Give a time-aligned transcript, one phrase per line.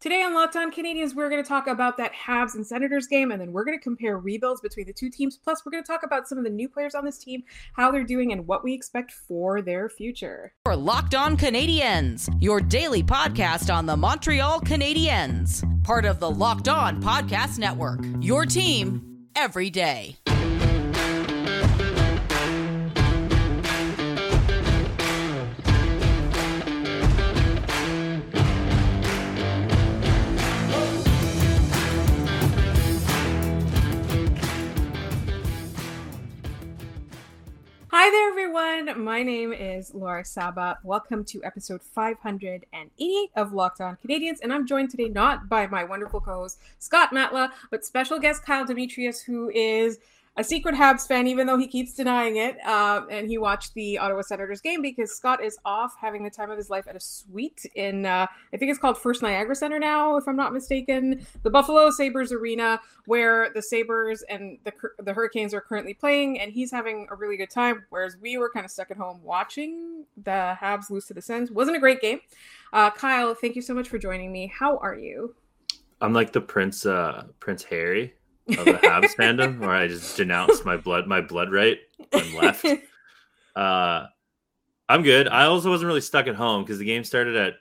[0.00, 3.32] Today on Locked On Canadiens, we're going to talk about that Habs and Senators game,
[3.32, 5.36] and then we're going to compare rebuilds between the two teams.
[5.36, 7.42] Plus, we're going to talk about some of the new players on this team,
[7.74, 10.54] how they're doing, and what we expect for their future.
[10.64, 16.70] For Locked On Canadiens, your daily podcast on the Montreal Canadiens, part of the Locked
[16.70, 18.00] On Podcast Network.
[18.22, 20.16] Your team every day.
[38.10, 39.04] Hi there, everyone.
[39.04, 40.80] My name is Laura Saba.
[40.82, 44.38] Welcome to episode 588 of Locked On Canadiens.
[44.42, 48.44] And I'm joined today not by my wonderful co host, Scott Matla, but special guest
[48.44, 50.00] Kyle Demetrius, who is
[50.40, 52.56] a secret Habs fan, even though he keeps denying it.
[52.66, 56.50] Uh, and he watched the Ottawa Senators game because Scott is off having the time
[56.50, 59.78] of his life at a suite in, uh, I think it's called First Niagara Center
[59.78, 65.12] now, if I'm not mistaken, the Buffalo Sabres Arena, where the Sabres and the, the
[65.12, 66.40] Hurricanes are currently playing.
[66.40, 69.20] And he's having a really good time, whereas we were kind of stuck at home
[69.22, 71.50] watching the Habs lose to the Sens.
[71.50, 72.20] Wasn't a great game.
[72.72, 74.50] Uh, Kyle, thank you so much for joining me.
[74.58, 75.34] How are you?
[76.00, 78.14] I'm like the Prince, uh, Prince Harry
[78.58, 81.78] of the Habs fandom, where I just denounced my blood, my blood right,
[82.12, 82.66] and left.
[83.56, 84.06] Uh,
[84.88, 85.26] I'm good.
[85.28, 87.54] I also wasn't really stuck at home because the game started at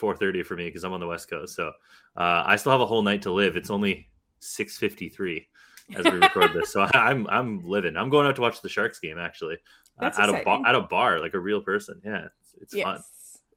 [0.00, 1.54] 4:30 for me because I'm on the West Coast.
[1.54, 1.68] So
[2.16, 3.56] uh, I still have a whole night to live.
[3.56, 4.08] It's only
[4.40, 5.46] 6:53
[5.96, 7.96] as we record this, so I'm I'm living.
[7.96, 9.58] I'm going out to watch the Sharks game actually
[10.00, 12.00] uh, at a bar, at a bar like a real person.
[12.04, 12.84] Yeah, it's, it's yes.
[12.84, 13.02] fun.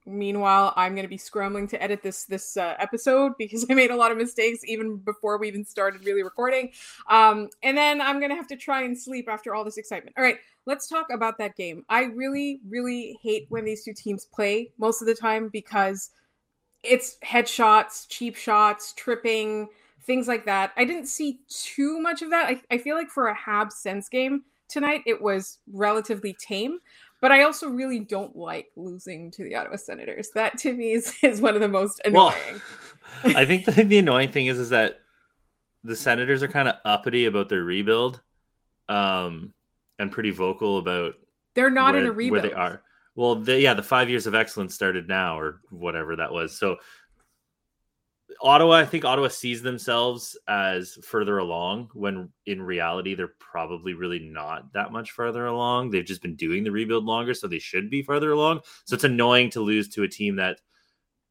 [0.05, 3.92] Meanwhile, I'm going to be scrambling to edit this this uh, episode because I made
[3.92, 6.72] a lot of mistakes even before we even started really recording.
[7.09, 10.16] Um, and then I'm going to have to try and sleep after all this excitement.
[10.17, 11.83] All right, let's talk about that game.
[11.89, 16.11] I really, really hate when these two teams play most of the time because
[16.83, 19.67] it's headshots, cheap shots, tripping,
[20.03, 20.72] things like that.
[20.77, 22.47] I didn't see too much of that.
[22.47, 26.80] I, I feel like for a Habs Sens game tonight, it was relatively tame.
[27.21, 30.30] But I also really don't like losing to the Ottawa Senators.
[30.35, 32.33] That to me is, is one of the most annoying.
[33.23, 34.99] Well, I think the, the annoying thing is is that
[35.83, 38.21] the Senators are kind of uppity about their rebuild,
[38.87, 39.53] um,
[39.97, 41.15] and pretty vocal about
[41.55, 42.43] they're not where, in a rebuild.
[42.43, 42.83] Where they are.
[43.15, 46.58] Well, they, yeah, the five years of excellence started now, or whatever that was.
[46.58, 46.77] So
[48.42, 54.20] Ottawa, I think Ottawa sees themselves as further along when in reality they're probably really
[54.20, 55.89] not that much further along.
[55.89, 58.61] They've just been doing the rebuild longer, so they should be further along.
[58.86, 60.61] So it's annoying to lose to a team that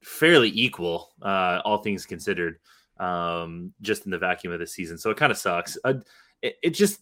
[0.03, 2.59] fairly equal, uh, all things considered,
[3.01, 4.99] um, just in the vacuum of the season.
[4.99, 5.79] So it kind of sucks.
[5.85, 5.95] Uh,
[6.43, 7.01] it, it just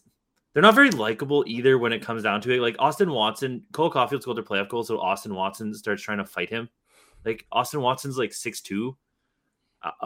[0.52, 2.60] they're not very likable either when it comes down to it.
[2.60, 6.24] Like Austin Watson, Cole Caufield scored their playoff goal, so Austin Watson starts trying to
[6.24, 6.68] fight him.
[7.24, 8.96] Like Austin Watson's like six two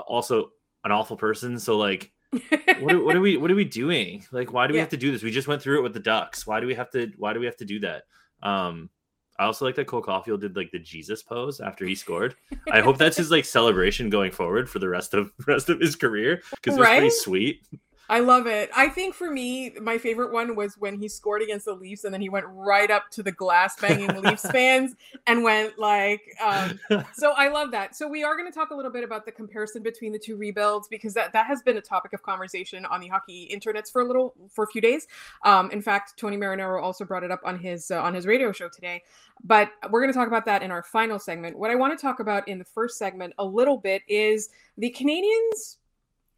[0.06, 0.50] also
[0.84, 1.58] an awful person.
[1.58, 2.12] So like,
[2.80, 4.24] what, are, what are we what are we doing?
[4.32, 4.82] Like, why do we yeah.
[4.82, 5.22] have to do this?
[5.22, 6.46] We just went through it with the Ducks.
[6.46, 7.10] Why do we have to?
[7.16, 8.04] Why do we have to do that?
[8.42, 8.90] Um,
[9.38, 12.36] I also like that Cole Caufield did like the Jesus pose after he scored.
[12.70, 15.96] I hope that's his like celebration going forward for the rest of rest of his
[15.96, 16.98] career because it was right?
[16.98, 17.62] pretty sweet.
[18.10, 18.71] I love it.
[18.76, 22.12] I think for me, my favorite one was when he scored against the Leafs and
[22.12, 24.97] then he went right up to the glass banging Leafs fans
[25.28, 26.81] and went like, um,
[27.15, 27.94] so I love that.
[27.94, 30.37] So we are going to talk a little bit about the comparison between the two
[30.37, 34.03] rebuilds because that, that has been a topic of conversation on the hockey internets for
[34.03, 35.06] a little, for a few days.
[35.44, 38.50] Um, in fact, Tony Marinaro also brought it up on his, uh, on his radio
[38.50, 39.04] show today,
[39.44, 41.56] but we're going to talk about that in our final segment.
[41.56, 44.91] What I want to talk about in the first segment a little bit is the
[44.99, 45.76] Canadiens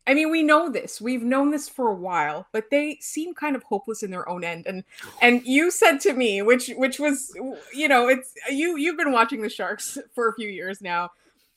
[0.06, 1.00] I mean, we know this.
[1.00, 4.42] We've known this for a while, but they seem kind of hopeless in their own
[4.42, 4.66] end.
[4.66, 4.84] And
[5.20, 7.32] and you said to me, which which was,
[7.72, 11.10] you know, it's you you've been watching the Sharks for a few years now,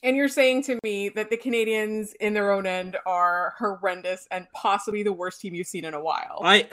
[0.04, 4.48] and you're saying to me that the Canadiens in their own end are horrendous and
[4.54, 6.42] possibly the worst team you've seen in a while.
[6.44, 6.70] I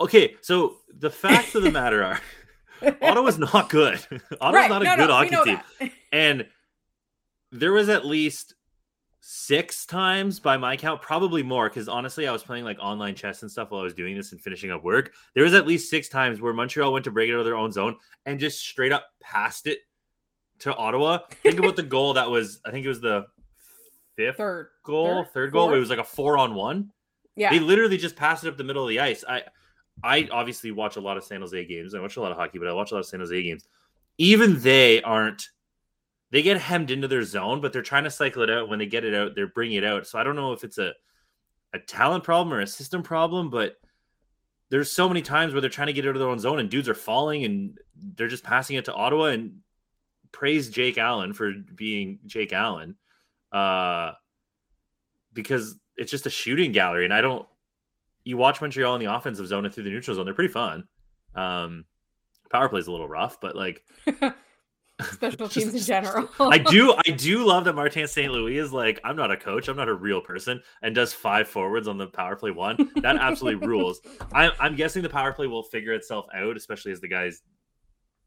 [0.00, 2.20] okay, so the facts of the matter are,
[3.02, 4.00] Ottawa's not good.
[4.40, 4.70] Ottawa's right.
[4.70, 6.46] not a no, good no, hockey team, and
[7.52, 8.54] there was at least
[9.20, 13.42] six times by my count, probably more, because honestly, I was playing like online chess
[13.42, 15.12] and stuff while I was doing this and finishing up work.
[15.34, 17.56] There was at least six times where Montreal went to break it out of their
[17.56, 17.96] own zone
[18.26, 19.80] and just straight up passed it
[20.60, 21.18] to Ottawa.
[21.42, 23.26] Think about the goal that was, I think it was the
[24.16, 25.72] fifth third goal, third, third goal.
[25.72, 26.90] It was like a four on one.
[27.36, 27.50] Yeah.
[27.50, 29.24] They literally just passed it up the middle of the ice.
[29.28, 29.44] I
[30.02, 31.94] I obviously watch a lot of San Jose games.
[31.94, 33.66] I watch a lot of hockey, but I watch a lot of San Jose games.
[34.18, 35.48] Even they aren't
[36.30, 38.68] they get hemmed into their zone, but they're trying to cycle it out.
[38.68, 40.06] When they get it out, they're bringing it out.
[40.06, 40.92] So I don't know if it's a
[41.72, 43.76] a talent problem or a system problem, but
[44.70, 46.68] there's so many times where they're trying to get out of their own zone and
[46.70, 47.78] dudes are falling and
[48.16, 49.58] they're just passing it to Ottawa and
[50.32, 52.96] praise Jake Allen for being Jake Allen.
[53.52, 54.12] uh,
[55.32, 57.46] because it's just a shooting gallery, and I don't.
[58.24, 60.84] You watch Montreal in the offensive zone and through the neutral zone; they're pretty fun.
[61.34, 61.84] Um,
[62.50, 63.84] power play is a little rough, but like
[65.12, 66.28] special teams in general.
[66.38, 68.32] I do I do love that Martin St.
[68.32, 71.48] Louis is like, I'm not a coach, I'm not a real person, and does five
[71.48, 72.90] forwards on the power play one.
[72.96, 74.00] That absolutely rules.
[74.32, 77.42] I, I'm guessing the power play will figure itself out, especially as the guys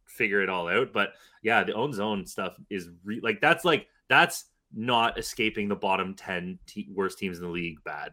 [0.07, 0.93] figure it all out.
[0.93, 5.75] But yeah, the own zone stuff is re- like that's like that's not escaping the
[5.75, 8.11] bottom 10 te- worst teams in the league bad.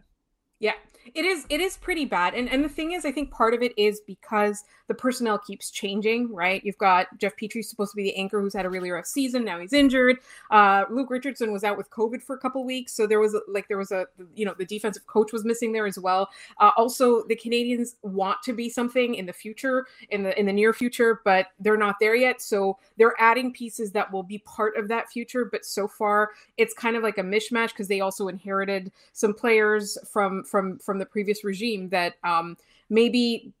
[0.61, 0.73] Yeah,
[1.15, 1.45] it is.
[1.49, 4.01] It is pretty bad, and and the thing is, I think part of it is
[4.01, 6.33] because the personnel keeps changing.
[6.33, 9.07] Right, you've got Jeff Petry supposed to be the anchor, who's had a really rough
[9.07, 9.43] season.
[9.43, 10.17] Now he's injured.
[10.51, 13.41] Uh, Luke Richardson was out with COVID for a couple weeks, so there was a,
[13.47, 14.05] like there was a
[14.35, 16.29] you know the defensive coach was missing there as well.
[16.59, 20.53] Uh, also, the Canadiens want to be something in the future, in the in the
[20.53, 22.41] near future, but they're not there yet.
[22.41, 25.45] So they're adding pieces that will be part of that future.
[25.45, 29.97] But so far, it's kind of like a mishmash because they also inherited some players
[30.11, 32.57] from from from the previous regime that um,
[32.89, 33.53] maybe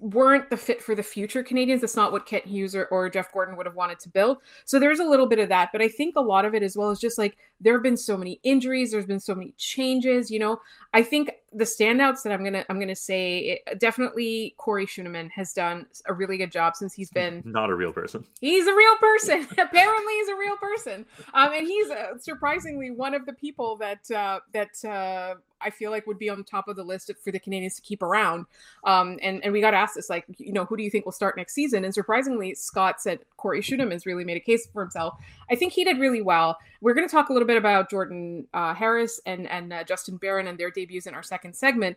[0.00, 1.80] weren't the fit for the future Canadiens.
[1.80, 4.38] That's not what Kent Hughes or, or, Jeff Gorton would have wanted to build.
[4.64, 6.76] So there's a little bit of that, but I think a lot of it as
[6.76, 10.30] well is just like there have been so many injuries, there's been so many changes.
[10.30, 10.60] You know,
[10.92, 15.52] I think the standouts that I'm gonna I'm gonna say it, definitely Corey Schueneman has
[15.52, 18.24] done a really good job since he's been not a real person.
[18.40, 19.48] He's a real person.
[19.58, 24.08] Apparently, he's a real person, um, and he's uh, surprisingly one of the people that
[24.10, 27.40] uh, that uh, I feel like would be on top of the list for the
[27.40, 28.46] Canadiens to keep around.
[28.84, 31.12] Um, and and we got asked this, like, you know, who do you think will
[31.12, 31.84] start next season?
[31.84, 35.14] And surprisingly, Scott said Corey Schueneman has really made a case for himself.
[35.50, 36.58] I think he did really well.
[36.80, 40.16] We're going to talk a little bit about Jordan uh, Harris and and uh, Justin
[40.16, 41.96] Barron and their debuts in our second segment.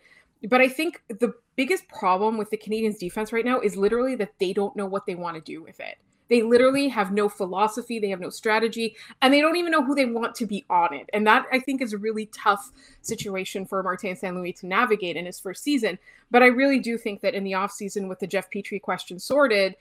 [0.50, 4.34] But I think the biggest problem with the Canadiens defense right now is literally that
[4.40, 5.98] they don't know what they want to do with it.
[6.32, 9.96] They literally have no philosophy, they have no strategy, and they don't even know who
[9.96, 11.10] they want to be on it.
[11.12, 14.34] And that I think is a really tough situation for Martin St.
[14.34, 16.00] Louis to navigate in his first season.
[16.32, 19.76] But I really do think that in the offseason with the Jeff Petry question sorted,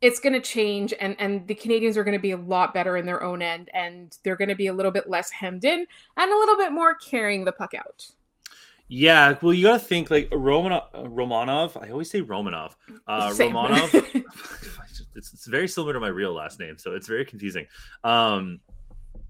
[0.00, 2.96] it's going to change and and the canadiens are going to be a lot better
[2.96, 5.86] in their own end and they're going to be a little bit less hemmed in
[6.16, 8.06] and a little bit more carrying the puck out.
[8.88, 11.82] Yeah, well, you got to think like Romanov, Romanov.
[11.82, 12.76] I always say Romanov.
[13.08, 14.24] Uh, Romanov.
[15.16, 17.66] it's, it's very similar to my real last name, so it's very confusing.
[18.04, 18.60] Um,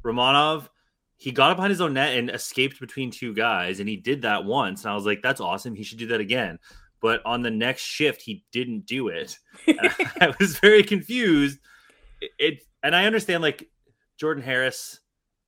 [0.04, 0.68] Romanov,
[1.16, 4.22] he got up behind his own net and escaped between two guys, and he did
[4.22, 4.84] that once.
[4.84, 5.74] And I was like, that's awesome.
[5.74, 6.58] He should do that again.
[7.00, 9.38] But on the next shift, he didn't do it.
[9.68, 11.58] I was very confused.
[12.20, 13.68] It, it, and I understand like
[14.18, 15.00] Jordan Harris,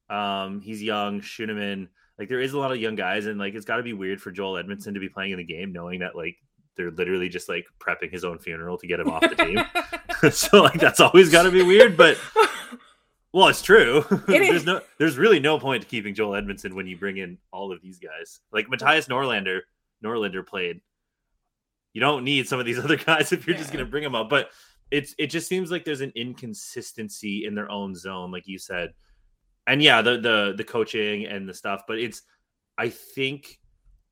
[0.08, 1.88] um, he's young, Schueneman
[2.18, 4.20] like there is a lot of young guys, and like it's got to be weird
[4.20, 6.36] for Joel Edmundson to be playing in the game, knowing that like
[6.78, 10.30] they're literally just like prepping his own funeral to get him off the team.
[10.32, 12.16] so like that's always got to be weird, but
[13.34, 14.02] well, it's true.
[14.26, 17.70] there's no, there's really no point to keeping Joel Edmundson when you bring in all
[17.70, 18.40] of these guys.
[18.50, 19.60] Like Mattias Norlinder,
[20.02, 20.80] Norlinder played.
[21.92, 23.60] You don't need some of these other guys if you're yeah.
[23.60, 24.50] just going to bring them up, but
[24.90, 28.94] it's it just seems like there's an inconsistency in their own zone, like you said
[29.68, 32.22] and yeah, the the the coaching and the stuff, but it's
[32.78, 33.57] I think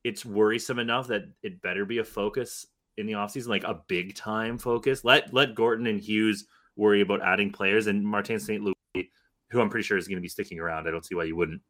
[0.06, 2.64] it's worrisome enough that it better be a focus
[2.96, 5.04] in the offseason, like a big time focus.
[5.04, 8.62] Let let Gorton and Hughes worry about adding players and Martin St.
[8.62, 9.10] Louis,
[9.50, 10.86] who I'm pretty sure is going to be sticking around.
[10.86, 11.60] I don't see why you wouldn't.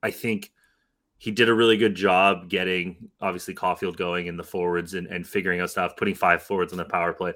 [0.00, 0.52] I think
[1.18, 5.26] he did a really good job getting obviously Caufield going in the forwards and, and
[5.26, 7.32] figuring out stuff, putting five forwards on the power play.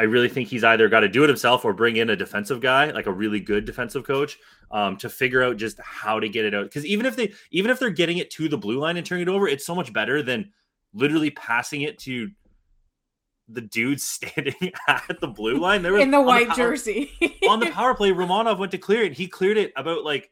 [0.00, 2.60] I really think he's either got to do it himself or bring in a defensive
[2.60, 4.38] guy, like a really good defensive coach,
[4.70, 6.64] um, to figure out just how to get it out.
[6.64, 9.22] Because even if they, even if they're getting it to the blue line and turning
[9.22, 10.52] it over, it's so much better than
[10.94, 12.30] literally passing it to
[13.48, 15.82] the dude standing at the blue line.
[15.82, 17.12] There was in the white the power, jersey
[17.48, 18.10] on the power play.
[18.12, 19.14] Romanov went to clear it.
[19.14, 20.30] He cleared it about like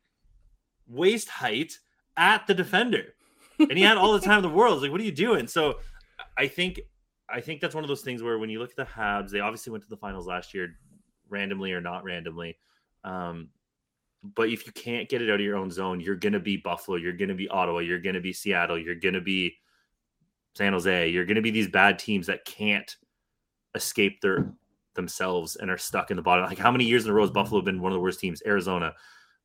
[0.87, 1.79] waist height
[2.17, 3.15] at the defender,
[3.59, 4.75] and he had all the time in the world.
[4.75, 5.49] It's like, what are you doing?
[5.49, 5.81] So
[6.37, 6.81] I think
[7.29, 9.41] I think that's one of those things where when you look at the Habs, they
[9.41, 10.77] obviously went to the finals last year,
[11.29, 12.57] randomly or not randomly.
[13.05, 13.49] Um,
[14.35, 16.57] but if you can't get it out of your own zone, you're going to be
[16.57, 19.57] Buffalo, you're going to be Ottawa, you're going to be Seattle, you're going to be
[20.55, 22.97] San Jose, you're going to be these bad teams that can't
[23.75, 24.53] escape their
[24.95, 26.47] themselves and are stuck in the bottom.
[26.47, 28.43] Like how many years in a row has Buffalo been one of the worst teams?
[28.47, 28.95] Arizona,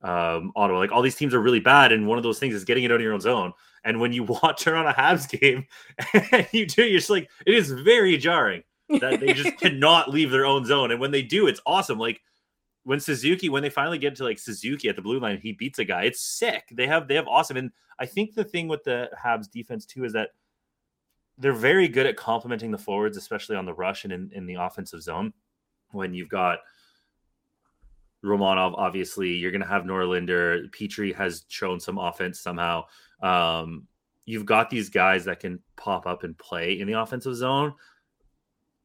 [0.04, 2.66] um, Ottawa, like all these teams are really bad, and one of those things is
[2.66, 3.54] getting it out of your own zone.
[3.84, 5.66] And when you watch her on a Habs game,
[6.32, 8.64] and you do, you're just like, it is very jarring
[9.00, 10.92] that they just cannot leave their own zone.
[10.92, 11.98] And when they do, it's awesome.
[11.98, 12.22] Like
[12.84, 15.80] when Suzuki, when they finally get to like Suzuki at the blue line, he beats
[15.80, 16.04] a guy.
[16.04, 16.64] It's sick.
[16.72, 17.58] They have they have awesome.
[17.58, 20.30] And I think the thing with the Habs defense too is that
[21.38, 24.56] they're very good at complementing the forwards, especially on the rush and in, in the
[24.56, 25.34] offensive zone.
[25.92, 26.60] When you've got
[28.24, 30.70] Romanov, obviously, you're going to have Norlinder.
[30.72, 32.86] Petry has shown some offense somehow.
[33.22, 33.88] Um,
[34.26, 37.74] you've got these guys that can pop up and play in the offensive zone,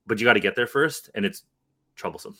[0.07, 1.43] but you got to get there first, and it's
[1.95, 2.37] troublesome.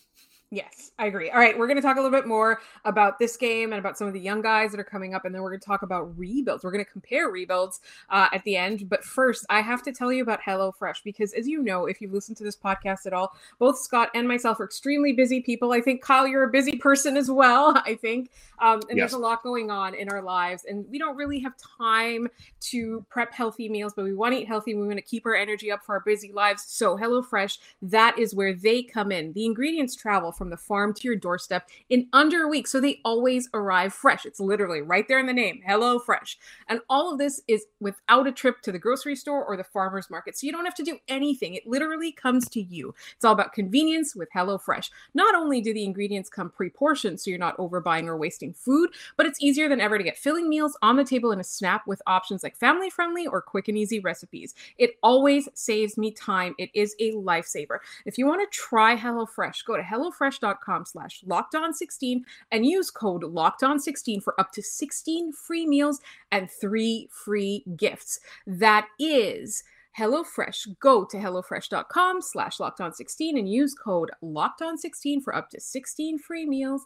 [0.53, 1.29] Yes, I agree.
[1.29, 3.99] All right, we're going to talk a little bit more about this game and about
[3.99, 5.83] some of the young guys that are coming up, and then we're going to talk
[5.83, 6.63] about rebuilds.
[6.63, 8.89] We're going to compare rebuilds uh, at the end.
[8.89, 12.13] But first, I have to tell you about HelloFresh because, as you know, if you've
[12.13, 15.73] listened to this podcast at all, both Scott and myself are extremely busy people.
[15.73, 17.83] I think Kyle, you're a busy person as well.
[17.85, 19.11] I think, um, and yes.
[19.11, 22.29] there's a lot going on in our lives, and we don't really have time
[22.61, 24.77] to prep healthy meals, but we want to eat healthy.
[24.77, 26.65] We want to keep our energy up for our busy lives.
[26.69, 29.33] So HelloFresh, that is where they come in.
[29.33, 32.67] The ingredients travel from the farm to your doorstep in under a week.
[32.67, 34.27] So they always arrive fresh.
[34.27, 36.39] It's literally right there in the name, Hello Fresh.
[36.69, 40.11] And all of this is without a trip to the grocery store or the farmer's
[40.11, 40.37] market.
[40.37, 41.55] So you don't have to do anything.
[41.55, 42.95] It literally comes to you.
[43.15, 44.91] It's all about convenience with Hello Fresh.
[45.15, 48.91] Not only do the ingredients come pre portioned so you're not overbuying or wasting food,
[49.17, 51.87] but it's easier than ever to get filling meals on the table in a snap
[51.87, 54.55] with options like family friendly or quick and easy recipes.
[54.79, 56.55] It always saves me time.
[56.59, 57.79] It is a lifesaver.
[58.05, 62.67] If you want to try HelloFresh, go to HelloFresh HelloFresh.com slash locked on 16 and
[62.67, 68.21] use code locked on 16 for up to 16 free meals and three free gifts.
[68.47, 69.63] That is
[69.99, 70.79] HelloFresh.
[70.81, 75.51] Go to HelloFresh.com slash locked on 16 and use code locked on 16 for up
[75.51, 76.85] to 16 free meals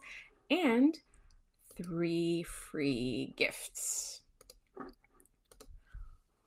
[0.50, 0.98] and
[1.76, 4.19] three free gifts.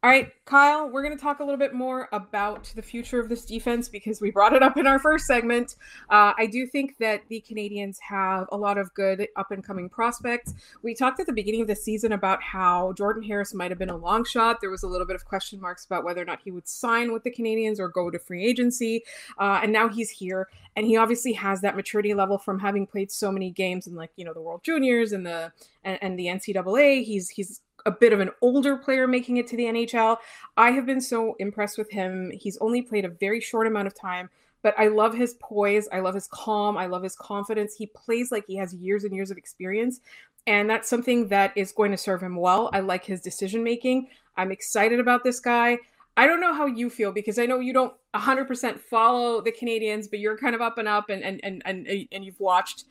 [0.04, 3.30] All right, Kyle, we're going to talk a little bit more about the future of
[3.30, 5.78] this defense because we brought it up in our first segment.
[6.10, 9.88] Uh, I do think that the Canadiens have a lot of good up and coming
[9.88, 10.56] prospects.
[10.82, 13.92] We talked at the beginning of the season about how Jordan Harris might have been
[13.92, 14.60] a long shot.
[14.60, 17.14] There was a little bit of question marks about whether or not he would sign
[17.14, 19.06] with the Canadiens or go to free agency.
[19.38, 23.10] Uh, and now he's here, and he obviously has that maturity level from having played
[23.10, 25.54] so many games in, like, you know, the World Juniors and the
[25.86, 27.06] and, and the NCAA.
[27.06, 30.18] He's he's a bit of an older player making it to the NHL.
[30.58, 32.32] I have been so impressed with him.
[32.34, 34.30] He's only played a very short amount of time,
[34.62, 35.88] but I love his poise.
[35.92, 36.78] I love his calm.
[36.78, 37.76] I love his confidence.
[37.76, 40.00] He plays like he has years and years of experience.
[40.48, 42.70] And that's something that is going to serve him well.
[42.74, 44.08] I like his decision making.
[44.36, 45.78] I'm excited about this guy.
[46.16, 50.10] I don't know how you feel because I know you don't 100% follow the Canadiens,
[50.10, 52.86] but you're kind of up and up and and and and, and you've watched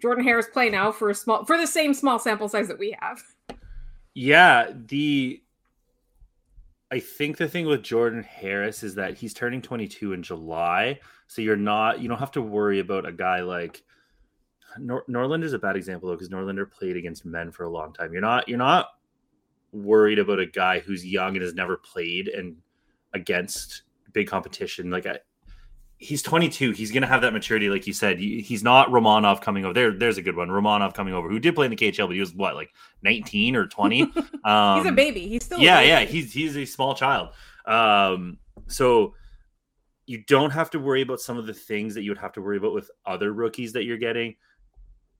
[0.00, 2.96] Jordan Harris play now for a small for the same small sample size that we
[3.00, 3.22] have.
[4.14, 5.42] Yeah, the
[6.90, 11.40] I think the thing with Jordan Harris is that he's turning 22 in July, so
[11.40, 13.82] you're not you don't have to worry about a guy like
[14.78, 15.04] Nor-
[15.44, 18.12] is a bad example though because Norlinder played against men for a long time.
[18.12, 18.88] You're not you're not
[19.72, 22.56] worried about a guy who's young and has never played and
[23.14, 24.90] against big competition.
[24.90, 25.18] Like I,
[26.02, 26.72] he's 22.
[26.72, 28.18] He's going to have that maturity, like you said.
[28.18, 29.72] He's not Romanov coming over.
[29.72, 30.48] There, there's a good one.
[30.48, 32.70] Romanov coming over, who did play in the KHL, but he was what, like
[33.02, 34.02] 19 or 20.
[34.44, 35.28] Um, he's a baby.
[35.28, 36.00] He's still yeah, yeah.
[36.00, 37.30] He's he's a small child.
[37.66, 39.14] Um, so
[40.06, 42.42] you don't have to worry about some of the things that you would have to
[42.42, 44.34] worry about with other rookies that you're getting.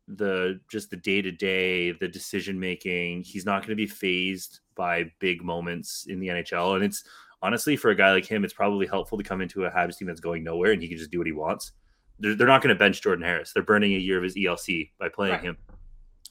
[0.09, 3.23] The just the day to day, the decision making.
[3.23, 7.05] He's not going to be phased by big moments in the NHL, and it's
[7.43, 10.07] honestly, for a guy like him, it's probably helpful to come into a Habs team
[10.07, 11.73] that's going nowhere and he can just do what he wants.
[12.19, 13.53] They're, they're not going to bench Jordan Harris.
[13.53, 15.43] They're burning a year of his ELC by playing right.
[15.43, 15.57] him.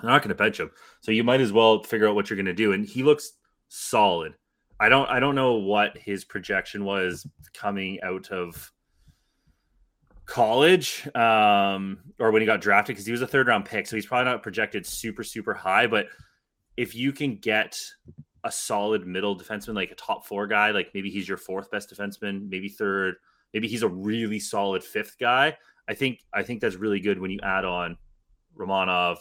[0.01, 0.72] They're not going to bench him.
[1.01, 2.74] So you might as well figure out what you're going to do.
[2.74, 3.34] And he looks
[3.68, 4.34] solid.
[4.80, 8.72] I don't I don't know what his projection was coming out of
[10.25, 13.86] college um, or when he got drafted because he was a third round pick.
[13.86, 15.86] So he's probably not projected super, super high.
[15.86, 16.08] But
[16.77, 17.80] if you can get
[18.44, 21.94] a solid middle defenseman, like a top four guy, like maybe he's your fourth best
[21.94, 23.16] defenseman, maybe third,
[23.54, 25.56] maybe he's a really solid fifth guy.
[25.88, 27.98] I think I think that's really good when you add on
[28.58, 29.18] Romanov,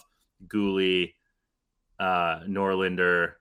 [0.46, 1.12] Guhle,
[1.98, 3.32] uh, Norlinder.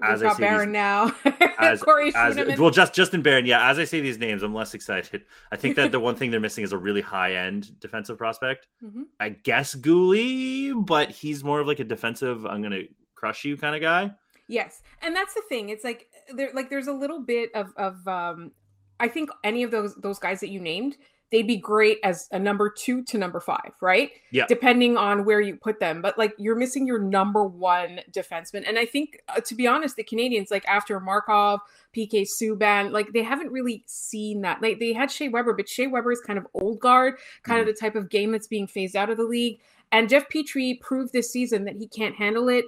[0.00, 1.12] As I say Barron these, now,
[1.58, 3.46] as, Corey as well, just Justin Barron.
[3.46, 5.24] Yeah, as I say these names, I'm less excited.
[5.50, 8.68] I think that the one thing they're missing is a really high end defensive prospect.
[8.84, 9.02] Mm-hmm.
[9.18, 12.46] I guess Guhle, but he's more of like a defensive.
[12.46, 12.82] I'm gonna
[13.18, 14.12] crush you kind of guy.
[14.48, 15.68] Yes, and that's the thing.
[15.68, 18.52] It's like there, like there's a little bit of of um,
[18.98, 20.96] I think any of those those guys that you named,
[21.30, 24.10] they'd be great as a number two to number five, right?
[24.30, 24.46] Yeah.
[24.48, 28.78] Depending on where you put them, but like you're missing your number one defenseman, and
[28.78, 31.60] I think uh, to be honest, the Canadiens like after Markov,
[31.94, 34.62] PK Subban, like they haven't really seen that.
[34.62, 37.60] Like they had Shea Weber, but Shea Weber is kind of old guard, kind mm
[37.60, 39.60] of the type of game that's being phased out of the league.
[39.90, 42.66] And Jeff Petry proved this season that he can't handle it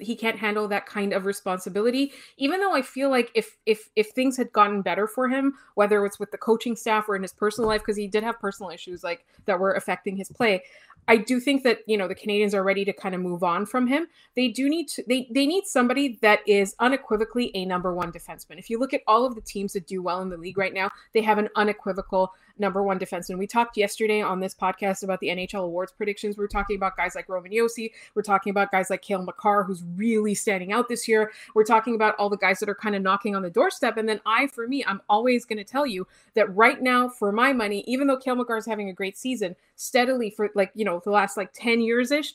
[0.00, 4.10] he can't handle that kind of responsibility even though i feel like if if if
[4.10, 7.32] things had gotten better for him whether it's with the coaching staff or in his
[7.32, 10.62] personal life because he did have personal issues like that were affecting his play
[11.06, 13.66] I do think that you know the canadiens are ready to kind of move on
[13.66, 14.06] from him.
[14.36, 18.58] They do need to they they need somebody that is unequivocally a number one defenseman.
[18.58, 20.72] If you look at all of the teams that do well in the league right
[20.72, 23.38] now, they have an unequivocal number one defenseman.
[23.38, 26.36] We talked yesterday on this podcast about the NHL awards predictions.
[26.36, 27.90] We are talking about guys like Roman Josi.
[28.14, 31.32] We're talking about guys like Cale Makar, who's really standing out this year.
[31.54, 33.96] We're talking about all the guys that are kind of knocking on the doorstep.
[33.96, 37.32] And then I, for me, I'm always going to tell you that right now, for
[37.32, 40.84] my money, even though Cale Makar is having a great season, steadily for like, you
[40.84, 42.34] know, the last like 10 years ish,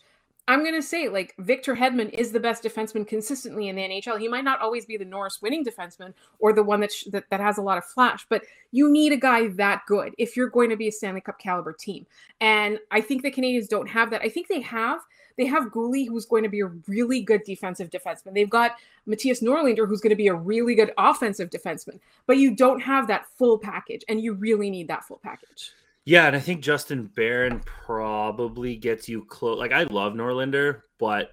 [0.49, 4.19] I'm going to say like Victor Hedman is the best defenseman consistently in the NHL.
[4.19, 7.29] He might not always be the Norris winning defenseman or the one that, sh- that
[7.29, 8.41] that has a lot of flash, but
[8.71, 11.71] you need a guy that good if you're going to be a Stanley Cup caliber
[11.71, 12.07] team.
[12.41, 14.23] And I think the Canadiens don't have that.
[14.23, 15.01] I think they have
[15.37, 18.33] they have Guhle, who's going to be a really good defensive defenseman.
[18.33, 18.71] They've got
[19.07, 21.99] Mattias Norlinder, who's going to be a really good offensive defenseman.
[22.25, 25.73] But you don't have that full package, and you really need that full package.
[26.05, 29.59] Yeah, and I think Justin Barron probably gets you close.
[29.59, 31.31] Like I love Norlinder, but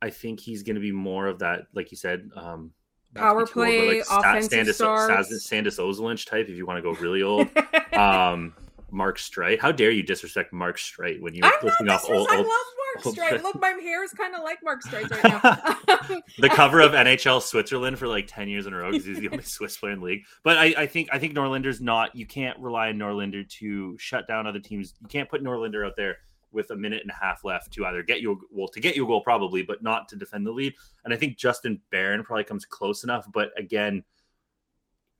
[0.00, 2.72] I think he's going to be more of that, like you said, um,
[3.14, 5.44] power play, like offensive Sandis, stars.
[5.44, 6.48] Sandis Ozolinsh type.
[6.48, 7.48] If you want to go really old,
[7.94, 8.54] um,
[8.90, 9.60] Mark Streit.
[9.60, 12.46] How dare you disrespect Mark Streit when you're listing off old, I love
[12.94, 13.42] Mark Streit.
[13.42, 16.20] Look, my hair is kind of like Mark Streit right now.
[16.38, 19.28] the cover of NHL Switzerland for like ten years in a row because he's the
[19.28, 20.22] only Swiss player in the league.
[20.42, 22.14] But I, I think I think Norlinder's not.
[22.14, 24.94] You can't rely on Norlinder to shut down other teams.
[25.00, 26.18] You can't put Norlinder out there
[26.52, 29.04] with a minute and a half left to either get you well to get you
[29.04, 30.74] a goal probably, but not to defend the lead.
[31.04, 33.26] And I think Justin Barron probably comes close enough.
[33.32, 34.04] But again,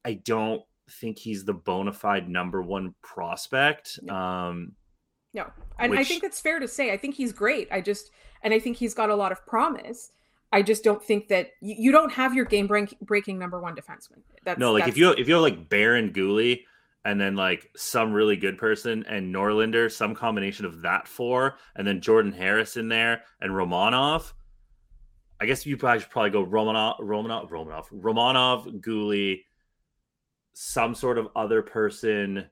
[0.04, 3.98] I don't think he's the bona fide number one prospect.
[4.08, 4.72] Um,
[5.34, 6.00] no, and which...
[6.00, 6.92] I think that's fair to say.
[6.92, 7.68] I think he's great.
[7.70, 8.10] I just
[8.42, 10.12] and I think he's got a lot of promise.
[10.52, 13.74] I just don't think that you, you don't have your game break, breaking number one
[13.74, 14.22] defenseman.
[14.44, 14.92] That's, no, like that's...
[14.92, 16.62] if you if you have like Barron Guhle
[17.04, 21.86] and then like some really good person and Norlinder, some combination of that four, and
[21.86, 24.32] then Jordan Harris in there and Romanov.
[25.40, 29.42] I guess you probably should probably go Romanov, Romanov, Romanov, Romanov, Guhle,
[30.52, 32.46] some sort of other person.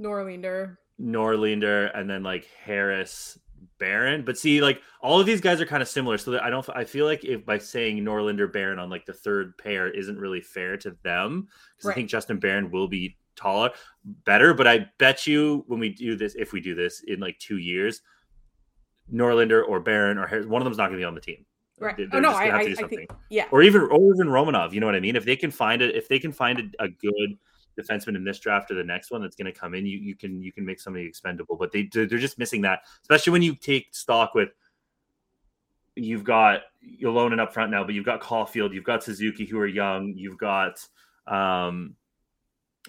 [0.00, 0.76] Norlinder.
[1.00, 3.38] Norlinder, and then like Harris,
[3.78, 4.24] Barron.
[4.24, 6.18] But see, like all of these guys are kind of similar.
[6.18, 6.68] So that I don't.
[6.74, 10.40] I feel like if by saying Norlinder, Barron on like the third pair isn't really
[10.40, 11.92] fair to them because right.
[11.92, 13.70] I think Justin Barron will be taller,
[14.04, 14.54] better.
[14.54, 17.58] But I bet you when we do this, if we do this in like two
[17.58, 18.02] years,
[19.12, 21.44] Norlinder or Barron or Harris, one of them's not going to be on the team.
[21.80, 21.96] Right.
[21.96, 23.44] They're oh no, I, I, I, think yeah.
[23.52, 24.72] Or even or even Romanov.
[24.72, 25.14] You know what I mean?
[25.14, 27.38] If they can find it, if they can find a, a good
[27.78, 30.16] defenseman in this draft or the next one that's going to come in, you you
[30.16, 31.56] can you can make somebody expendable.
[31.56, 34.50] But they they're just missing that, especially when you take stock with.
[35.94, 36.60] You've got
[37.02, 40.14] Ylonen up front now, but you've got Caufield, you've got Suzuki, who are young.
[40.16, 40.86] You've got
[41.26, 41.96] um,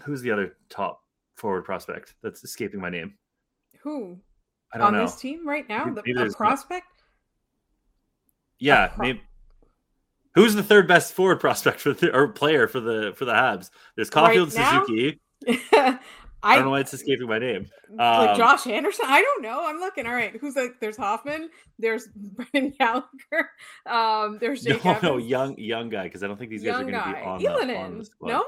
[0.03, 1.01] who's the other top
[1.35, 3.15] forward prospect that's escaping my name?
[3.81, 4.19] Who?
[4.73, 5.05] I don't on know.
[5.05, 6.85] this team right now, the, the prospect.
[8.59, 9.21] Yeah, pro- maybe
[10.35, 13.69] Who's the third best forward prospect for the or player for the for the Habs?
[13.95, 15.19] There's Caufield right Suzuki.
[16.41, 17.65] I, I, don't know why it's escaping my name.
[17.91, 19.05] Like um, Josh Anderson.
[19.09, 19.65] I don't know.
[19.65, 20.05] I'm looking.
[20.05, 20.35] All right.
[20.39, 20.79] Who's like?
[20.79, 21.49] There's Hoffman.
[21.77, 23.49] There's Brendan Gallagher.
[23.85, 24.37] Um.
[24.39, 24.83] There's Jake.
[24.85, 25.03] No, Evans.
[25.03, 26.03] no, young young guy.
[26.03, 28.05] Because I don't think these young guys are going to be on the, on.
[28.21, 28.45] No.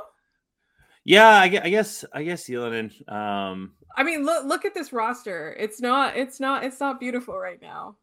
[1.04, 1.66] Yeah, I guess.
[1.66, 2.06] I guess.
[2.14, 3.12] I guess Ylönen.
[3.12, 3.74] Um.
[3.98, 5.54] I mean, look look at this roster.
[5.60, 6.16] It's not.
[6.16, 6.64] It's not.
[6.64, 7.98] It's not beautiful right now.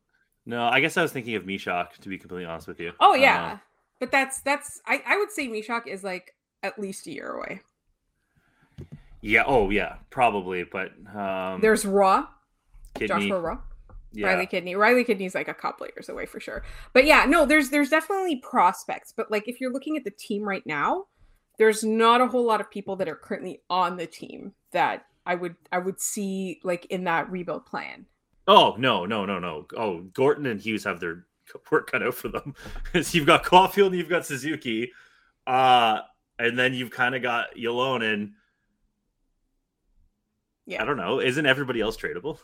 [0.45, 1.93] No, I guess I was thinking of Mysak.
[2.01, 2.93] To be completely honest with you.
[3.01, 3.53] Oh yeah.
[3.53, 3.57] Uh,
[4.00, 7.61] but that's that's I, I would say Mysak is like at least a year away.
[9.20, 9.44] Yeah.
[9.46, 9.96] Oh yeah.
[10.11, 10.64] Probably.
[10.64, 12.22] But um there's Roy.
[12.94, 13.08] Kidney.
[13.08, 13.56] Joshua Roy.
[14.12, 14.28] Yeah.
[14.28, 14.74] Riley Kidney.
[14.74, 16.64] Riley Kidney's like a couple years away for sure.
[16.94, 19.12] But yeah, no, there's there's definitely prospects.
[19.16, 21.06] But like if you're looking at the team right now,
[21.58, 25.34] there's not a whole lot of people that are currently on the team that I
[25.34, 28.06] would I would see like in that rebuild plan.
[28.46, 29.66] Oh no, no, no, no.
[29.76, 31.26] Oh, Gorton and Hughes have their
[31.70, 34.92] work cut out for them because you've got Caufield and you've got Suzuki,
[35.46, 36.00] uh,
[36.38, 38.32] and then you've kind of got Ylonen.
[40.66, 41.20] Yeah, I don't know.
[41.20, 42.38] Isn't everybody else tradable?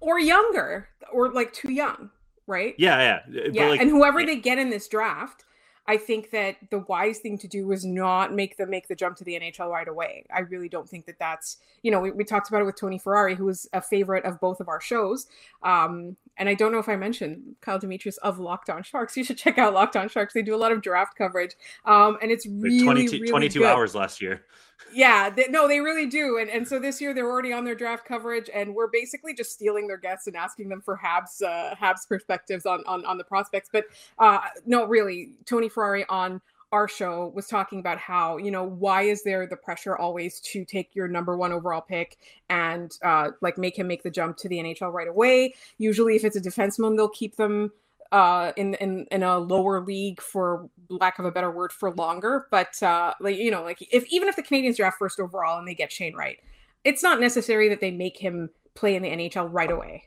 [0.00, 2.10] Or younger, or like too young,
[2.46, 2.74] right?
[2.78, 3.68] Yeah, yeah, yeah.
[3.68, 5.45] Like, and whoever they get in this draft,
[5.88, 9.16] I think that the wise thing to do was not make them make the jump
[9.18, 10.24] to the NHL right away.
[10.34, 12.98] I really don't think that that's, you know, we, we talked about it with Tony
[12.98, 15.26] Ferrari, who was a favorite of both of our shows.
[15.62, 19.16] Um, and I don't know if I mentioned Kyle Demetrius of Locked On Sharks.
[19.16, 20.34] You should check out Locked On Sharks.
[20.34, 21.54] They do a lot of draft coverage.
[21.84, 23.66] Um, and it's really, 22, really 22 good.
[23.66, 24.44] hours last year.
[24.92, 26.38] Yeah, they, no, they really do.
[26.38, 29.52] And and so this year they're already on their draft coverage, and we're basically just
[29.52, 33.24] stealing their guests and asking them for Habs uh, Habs perspectives on on on the
[33.24, 33.68] prospects.
[33.72, 33.84] But
[34.18, 36.40] uh, no, really, Tony Ferrari on
[36.72, 40.64] our show was talking about how you know why is there the pressure always to
[40.64, 42.18] take your number one overall pick
[42.50, 45.54] and uh, like make him make the jump to the NHL right away.
[45.78, 47.72] Usually, if it's a defenseman, they'll keep them
[48.12, 52.46] uh, in in in a lower league for lack of a better word for longer.
[52.50, 55.66] But uh, like you know, like if even if the Canadiens draft first overall and
[55.66, 56.38] they get Shane Wright,
[56.84, 60.04] it's not necessary that they make him play in the NHL right away.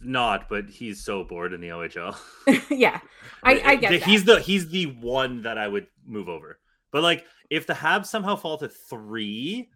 [0.00, 2.16] Not, but he's so bored in the OHL.
[2.70, 3.00] yeah,
[3.42, 4.08] I, I get the, that.
[4.08, 6.58] he's the he's the one that I would move over.
[6.90, 9.68] But like, if the Habs somehow fall to three,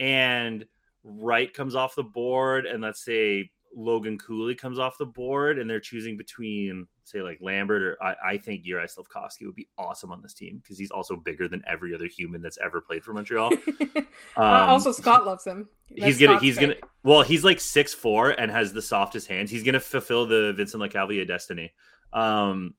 [0.00, 0.66] and
[1.04, 5.68] Wright comes off the board, and let's say Logan Cooley comes off the board, and
[5.68, 10.10] they're choosing between say like Lambert or I, I think Yuri Slafkovsky would be awesome
[10.10, 13.12] on this team because he's also bigger than every other human that's ever played for
[13.12, 13.52] Montreal.
[13.80, 15.68] um, uh, also, Scott loves him.
[15.90, 16.80] That's he's gonna Scott's he's pick.
[16.80, 19.50] gonna well he's like six four and has the softest hands.
[19.50, 21.72] He's gonna fulfill the Vincent Lecavalier destiny.
[22.14, 22.74] Um,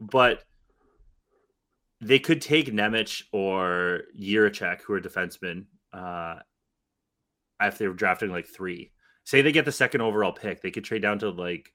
[0.00, 0.44] but
[2.00, 6.36] they could take Nemec or Jiricek, who are defensemen, uh,
[7.60, 8.92] if they were drafting like three.
[9.26, 11.72] Say they get the second overall pick, they could trade down to like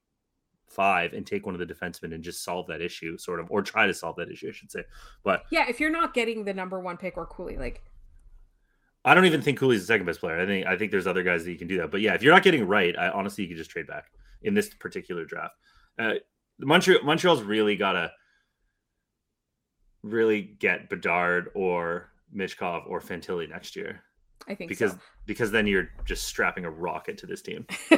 [0.68, 3.62] five and take one of the defensemen and just solve that issue, sort of, or
[3.62, 4.84] try to solve that issue, I should say.
[5.22, 7.84] But yeah, if you're not getting the number one pick or Cooley, like
[9.04, 10.40] I don't even think Cooley's the second best player.
[10.40, 11.92] I think I think there's other guys that you can do that.
[11.92, 14.06] But yeah, if you're not getting Wright, I honestly you could just trade back
[14.44, 15.56] in this particular draft.
[16.00, 16.14] Uh,
[16.58, 18.14] Montreal Montreal's really gotta
[20.04, 24.04] really get Bedard or Michkov or Fantilli next year.
[24.48, 25.00] I think because so.
[25.26, 27.66] because then you're just strapping a rocket to this team.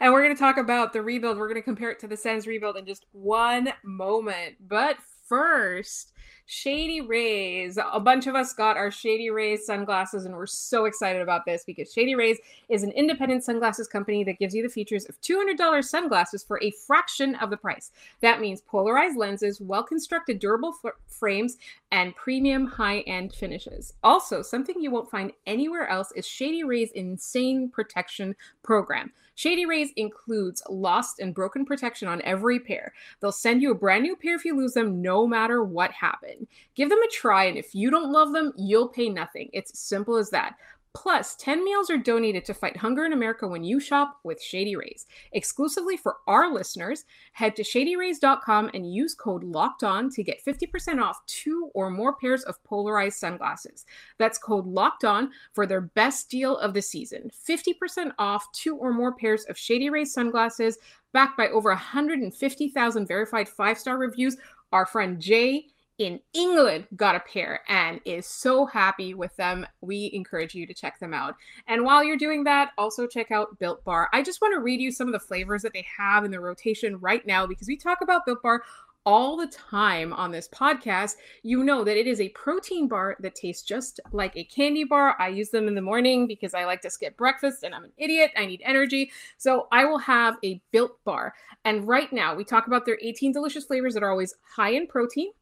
[0.00, 1.38] and we're going to talk about the rebuild.
[1.38, 4.56] We're going to compare it to the Sens rebuild in just one moment.
[4.60, 4.96] But
[5.28, 6.12] first,
[6.50, 7.78] Shady Rays.
[7.78, 11.62] A bunch of us got our Shady Rays sunglasses, and we're so excited about this
[11.64, 15.84] because Shady Rays is an independent sunglasses company that gives you the features of $200
[15.84, 17.92] sunglasses for a fraction of the price.
[18.20, 21.56] That means polarized lenses, well constructed, durable f- frames,
[21.92, 23.94] and premium high end finishes.
[24.02, 28.34] Also, something you won't find anywhere else is Shady Rays' insane protection
[28.64, 29.12] program.
[29.36, 32.92] Shady Rays includes lost and broken protection on every pair.
[33.20, 35.92] They'll send you a brand new pair if you lose them, no matter what
[36.40, 36.48] happened.
[36.74, 39.50] Give them a try, and if you don't love them, you'll pay nothing.
[39.52, 40.54] It's simple as that.
[40.92, 44.74] Plus, 10 meals are donated to fight hunger in America when you shop with Shady
[44.74, 45.06] Rays.
[45.30, 51.00] Exclusively for our listeners, head to shadyrays.com and use code LOCKED ON to get 50%
[51.00, 53.86] off two or more pairs of polarized sunglasses.
[54.18, 57.30] That's code LOCKED ON for their best deal of the season.
[57.48, 60.76] 50% off two or more pairs of Shady Rays sunglasses,
[61.12, 64.36] backed by over 150,000 verified five star reviews.
[64.72, 65.66] Our friend Jay
[66.00, 69.66] in England got a pair and is so happy with them.
[69.82, 71.36] We encourage you to check them out.
[71.68, 74.08] And while you're doing that, also check out Built Bar.
[74.14, 76.40] I just want to read you some of the flavors that they have in the
[76.40, 78.62] rotation right now because we talk about Built Bar
[79.06, 83.34] all the time on this podcast, you know that it is a protein bar that
[83.34, 85.16] tastes just like a candy bar.
[85.18, 87.92] I use them in the morning because I like to skip breakfast and I'm an
[87.96, 88.30] idiot.
[88.36, 89.10] I need energy.
[89.38, 91.34] So I will have a built bar.
[91.64, 94.86] And right now, we talk about their 18 delicious flavors that are always high in
[94.86, 95.32] protein,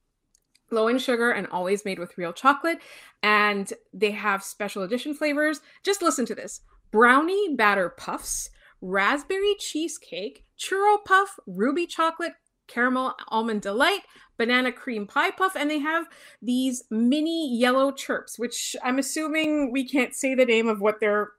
[0.71, 2.79] low in sugar and always made with real chocolate.
[3.23, 5.61] And they have special edition flavors.
[5.85, 8.51] Just listen to this brownie batter puffs,
[8.81, 12.35] raspberry cheesecake, churro puff, ruby chocolate,
[12.67, 14.03] caramel almond delight,
[14.37, 16.07] banana cream pie puff, and they have
[16.41, 21.31] these mini yellow chirps, which I'm assuming we can't say the name of what they're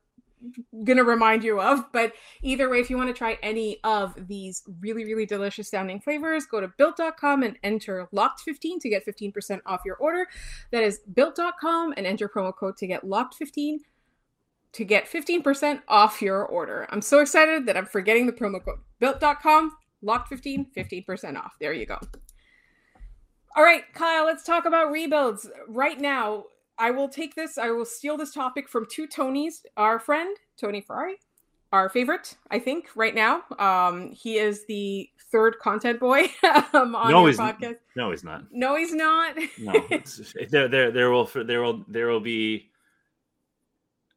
[0.85, 4.63] gonna remind you of but either way if you want to try any of these
[4.79, 9.61] really really delicious sounding flavors go to built.com and enter locked 15 to get 15%
[9.65, 10.27] off your order.
[10.71, 13.79] That is built.com and enter promo code to get locked 15
[14.71, 16.87] to get 15% off your order.
[16.91, 18.79] I'm so excited that i'm forgetting the promo code.
[18.99, 21.53] built.com locked 15 15% off.
[21.59, 21.99] There you go.
[23.55, 25.49] All right kyle let's talk about rebuilds.
[25.67, 26.45] Right now
[26.79, 30.79] I will take this, I will steal this topic from two Tonys, our friend, Tony
[30.79, 31.17] Ferrari,
[31.73, 33.43] our favorite, I think, right now.
[33.59, 36.23] Um, he is the third content boy
[36.73, 37.75] um, on no, your podcast.
[37.97, 38.45] No, he's not.
[38.51, 39.35] No, he's not.
[39.59, 39.73] no,
[40.49, 42.69] there, there, there will, there will, there will be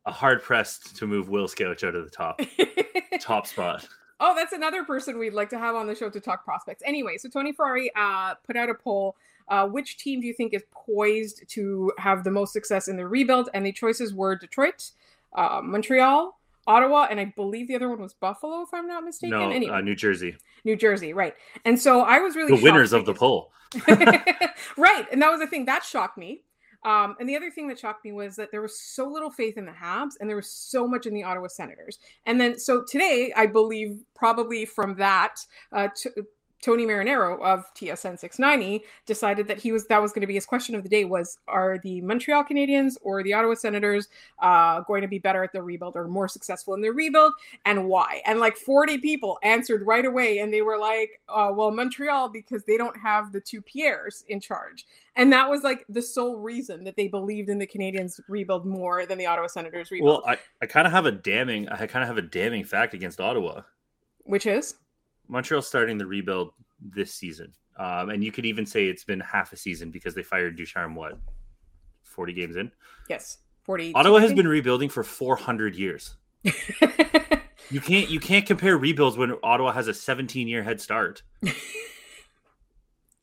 [0.07, 2.41] a hard pressed to move Will Scouch out of the top,
[3.21, 3.89] top spot.
[4.21, 6.83] Oh, that's another person we'd like to have on the show to talk prospects.
[6.87, 9.17] Anyway, so Tony Ferrari uh, put out a poll
[9.49, 13.07] uh, which team do you think is poised to have the most success in the
[13.07, 13.49] rebuild?
[13.55, 14.91] And the choices were Detroit,
[15.35, 19.39] uh, Montreal, Ottawa, and I believe the other one was Buffalo, if I'm not mistaken.
[19.39, 19.75] No, anyway.
[19.75, 20.37] uh, New Jersey.
[20.65, 21.35] New Jersey, right.
[21.65, 23.53] And so I was really the winners of the poll.
[23.89, 25.07] right.
[25.11, 26.43] And that was the thing that shocked me.
[26.85, 29.57] Um, and the other thing that shocked me was that there was so little faith
[29.57, 31.99] in the Habs and there was so much in the Ottawa Senators.
[32.27, 35.37] And then, so today, I believe probably from that,
[35.73, 36.11] uh, t-
[36.63, 40.47] Tony Marinaro of TSN 690 decided that he was that was going to be his
[40.47, 45.03] question of the day was are the Montreal Canadiens or the Ottawa Senators uh, going
[45.03, 47.33] to be better at their rebuild or more successful in their rebuild
[47.65, 48.23] and why?
[48.27, 52.63] And like 40 people answered right away and they were like, uh, well, Montreal because
[52.65, 54.87] they don't have the two Pierres in charge.
[55.17, 59.05] And that was like the sole reason that they believed in the Canadiens rebuild more
[59.05, 60.23] than the Ottawa Senators rebuild.
[60.25, 62.95] Well, I, I kind of have a damning I kind of have a damning fact
[62.95, 63.63] against Ottawa.
[64.25, 64.77] Which is
[65.33, 67.53] Montreal starting the rebuild this season.
[67.79, 70.95] Um, and you could even say it's been half a season because they fired Ducharme,
[70.95, 71.19] what,
[72.03, 72.71] 40 games in?
[73.09, 73.95] Yes, 40.
[73.95, 76.15] Ottawa has been rebuilding for 400 years.
[77.71, 81.23] you can't you can't compare rebuilds when Ottawa has a 17 year head start.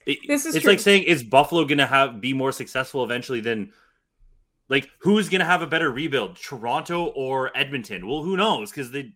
[0.06, 0.72] It, This is it's true.
[0.72, 3.72] like saying is Buffalo going to have be more successful eventually than
[4.68, 8.08] like who's going to have a better rebuild, Toronto or Edmonton?
[8.08, 9.12] Well, who knows because they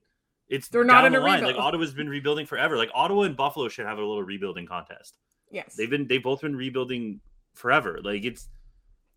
[0.49, 1.39] it's They're not in the a line.
[1.41, 1.55] rebuild.
[1.55, 2.77] Like Ottawa's been rebuilding forever.
[2.77, 5.17] Like Ottawa and Buffalo should have a little rebuilding contest.
[5.51, 5.75] yes.
[5.75, 7.19] They've been they've both been rebuilding
[7.53, 7.99] forever.
[8.03, 8.49] Like it's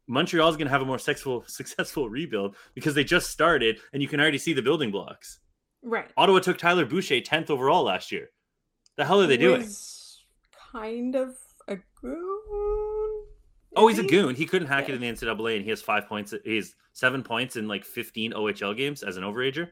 [0.08, 4.08] Montreal's going to have a more successful successful rebuild because they just started and you
[4.08, 5.40] can already see the building blocks.
[5.82, 6.10] right.
[6.16, 8.30] Ottawa took Tyler Boucher 10th overall last year.
[8.96, 9.60] The hell are they doing?
[9.62, 10.24] Was
[10.72, 11.34] kind of
[11.68, 13.22] a goon.
[13.78, 14.34] Oh, he's a goon.
[14.34, 14.94] He couldn't hack Yeah.
[14.94, 16.32] it in the NCAA, and he has five points.
[16.44, 19.68] He's seven points in like 15 OHL games as an overager.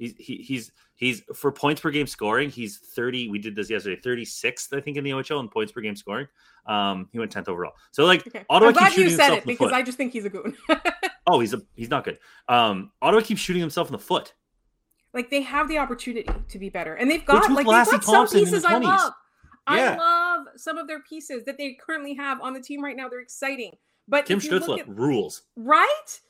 [0.00, 2.48] He's he, he's he's for points per game scoring.
[2.50, 3.28] He's 30.
[3.28, 4.00] We did this yesterday.
[4.00, 6.26] 36th, I think, in the OHL in points per game scoring.
[6.66, 7.74] Um, he went 10th overall.
[7.92, 8.44] So like Okay.
[8.48, 9.72] Ottawa I'm glad you said himself it because.
[9.72, 10.56] I just think he's a goon.
[11.26, 12.18] Oh, he's a he's not good.
[12.48, 14.32] Um, Ottawa keeps shooting himself in the foot.
[15.12, 18.00] like they have the opportunity to be better, and they've got like they've got some
[18.00, 19.12] Thompson pieces I love.
[19.70, 19.92] Yeah.
[19.92, 23.08] I love some of their pieces that they currently have on the team right now.
[23.08, 23.76] They're exciting,
[24.08, 25.42] but Tim if you look Stutzle rules.
[25.54, 26.20] right?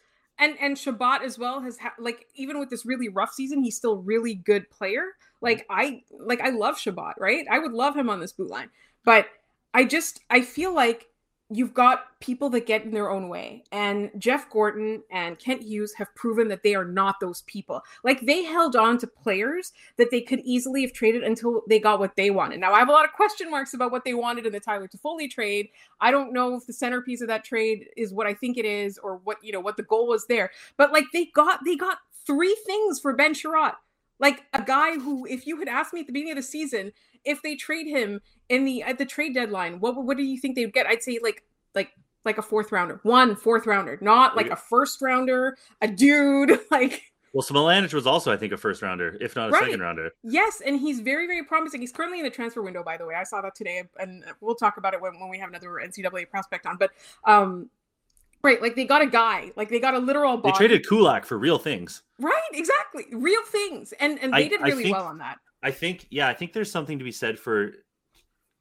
[0.40, 3.76] And and Chabot as well has ha- like even with this really rough season, he's
[3.76, 5.05] still really good player.
[5.42, 7.46] Like I like I love Chabot, right?
[7.50, 8.70] I would love him on this boot line,
[9.05, 9.26] but
[9.74, 11.07] I just I feel like
[11.50, 15.92] you've got people that get in their own way, and Jeff Gorton and Kent Hughes
[15.94, 17.82] have proven that they are not those people.
[18.04, 21.98] Like they held on to players that they could easily have traded until they got
[21.98, 22.60] what they wanted.
[22.60, 24.88] Now I have a lot of question marks about what they wanted in the Tyler
[24.88, 25.68] Toffoli trade.
[26.00, 28.98] I don't know if the centerpiece of that trade is what I think it is
[28.98, 30.50] or what you know what the goal was there.
[30.76, 33.74] But like they got they got three things for Ben Chiarot.
[34.20, 36.92] Like a guy who, if you had asked me at the beginning of the season,
[37.24, 40.54] if they trade him in the at the trade deadline, what what do you think
[40.56, 40.87] they would get?
[40.87, 41.42] I'd say like
[41.74, 41.90] like
[42.24, 46.59] like a fourth rounder, one fourth rounder, not like a first rounder, a dude.
[46.70, 47.02] Like
[47.33, 49.62] Well, Smilanic was also, I think, a first rounder, if not a Right.
[49.64, 50.11] second rounder.
[50.24, 51.80] yes, and he's very very promising.
[51.80, 53.14] He's currently in the transfer window, by the way.
[53.14, 56.28] I saw that today, and we'll talk about it when, when we have another NCAA
[56.28, 56.76] prospect on.
[56.76, 56.90] But
[57.24, 57.70] um,
[58.42, 60.38] right, like they got a guy, like they got a literal.
[60.40, 62.03] They traded Kulak for real things.
[62.18, 63.07] Right, exactly.
[63.12, 63.92] Real things.
[64.00, 65.38] And and they I- did really think- well on that.
[65.62, 67.72] I think, yeah, I think there's something to be said for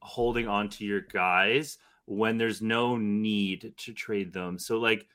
[0.02, 4.58] holding on to your guys when there's no need to trade them.
[4.58, 5.06] So, like,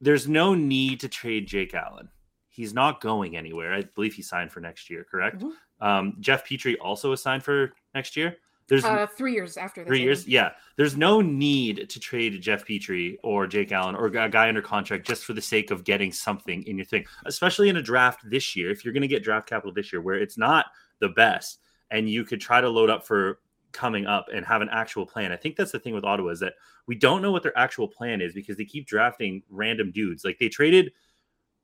[0.00, 2.08] there's no need to trade Jake Allen.
[2.48, 3.72] He's not going anywhere.
[3.72, 5.42] I believe he signed for next year, correct?
[5.42, 5.52] Mhm.
[5.80, 8.36] Um, Jeff Petry also is signed for next year.
[8.68, 9.88] There's Uh three years after this.
[9.88, 10.26] three years.
[10.28, 14.62] Yeah, there's no need to trade Jeff Petry or Jake Allen or a guy under
[14.62, 18.20] contract just for the sake of getting something in your thing, especially in a draft
[18.28, 18.70] this year.
[18.70, 20.66] If you're going to get draft capital this year, where it's not
[21.00, 23.40] the best, and you could try to load up for
[23.72, 25.32] coming up and have an actual plan.
[25.32, 26.54] I think that's the thing with Ottawa is that
[26.86, 30.24] we don't know what their actual plan is because they keep drafting random dudes.
[30.24, 30.92] Like they traded.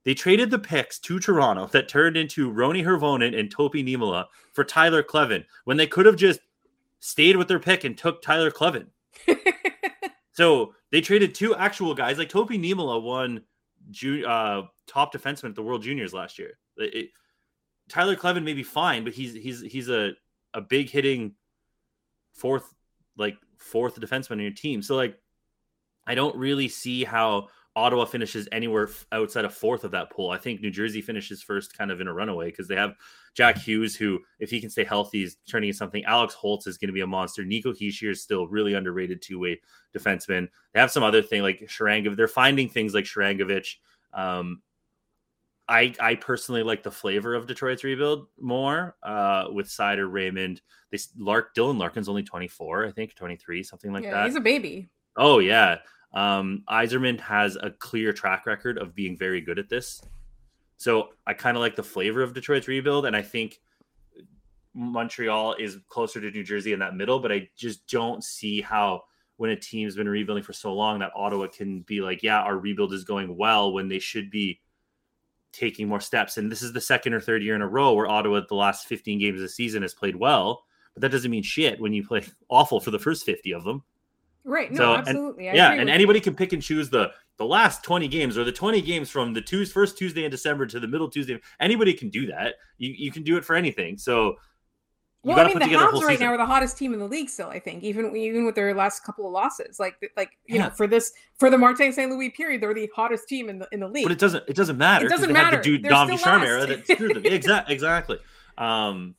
[0.05, 4.62] They traded the picks to Toronto that turned into Roni Hirvonen and Topi Niemelä for
[4.62, 6.40] Tyler Kleven when they could have just
[7.05, 8.87] stayed with their pick and took Tyler Kleven.
[10.33, 12.19] So they traded two actual guys.
[12.19, 13.43] Like Topi Niemelä won
[13.93, 16.59] ju- uh, top defenseman at the World Juniors last year.
[16.77, 17.11] It- it-
[17.88, 20.11] Tyler Kleven may be fine, but he's he's he's a
[20.53, 21.37] a big hitting
[22.33, 22.67] fourth
[23.17, 24.83] like fourth defenseman on your team.
[24.83, 25.21] So like
[26.05, 30.31] I don't really see how Ottawa finishes anywhere outside of fourth of that pool.
[30.31, 32.95] I think New Jersey finishes first, kind of in a runaway because they have
[33.35, 36.05] Jack Hughes, who, if he can stay healthy, is turning into something.
[36.05, 37.45] Alex Holtz is going to be a monster.
[37.45, 39.61] Nico Hischier is still really underrated two way
[39.97, 40.49] defenseman.
[40.73, 42.17] They have some other thing like Sharangovich.
[42.17, 43.75] They're finding things like Sharangovich.
[44.13, 44.63] Um,
[45.69, 50.61] I I personally like the flavor of Detroit's rebuild more uh, with Seider Raymond.
[50.91, 54.27] They Lark Dylan Larkin's only 24, I think 23, something like yeah, that.
[54.27, 54.91] he's a baby.
[55.17, 55.79] Oh yeah.
[56.14, 60.00] Um, Yzerman has a clear track record of being very good at this.
[60.77, 63.61] So I kind of like the flavor of Detroit's rebuild, and I think
[64.74, 69.03] Montreal is closer to New Jersey in that middle, but I just don't see how
[69.37, 72.57] when a team's been rebuilding for so long that Ottawa can be like, yeah, our
[72.57, 74.61] rebuild is going well when they should be
[75.53, 76.37] taking more steps.
[76.37, 78.87] And this is the second or third year in a row where Ottawa, the last
[78.87, 80.64] 15 games of the season, has played well.
[80.94, 83.83] But that doesn't mean shit when you play awful for the first 50 of them.
[84.45, 84.71] Right.
[84.71, 85.49] No, So, absolutely.
[85.51, 88.53] I yeah, and anybody can pick and choose the the last 20 games or the
[88.53, 91.41] 20 games from the Tues first Tuesday in December to the middle Tuesday.
[91.61, 92.55] Anybody can do that.
[92.79, 93.97] You you can do it for anything.
[93.99, 94.35] So
[95.23, 96.27] you Well, got I mean, put the whole right season.
[96.27, 97.31] now are the hottest team in the league.
[97.31, 100.69] Still, I think, even even with their last couple of losses, like like you know,
[100.71, 102.11] for this for the Martin St.
[102.13, 104.05] Louis period, they're the hottest team in the in the league.
[104.05, 105.07] But it doesn't it doesn't matter.
[105.07, 105.57] It doesn't they had matter.
[105.57, 106.49] the dude They're Dom still Ducharme last.
[106.51, 107.23] era that screwed them.
[107.33, 108.19] exactly, exactly.
[108.59, 109.15] Um,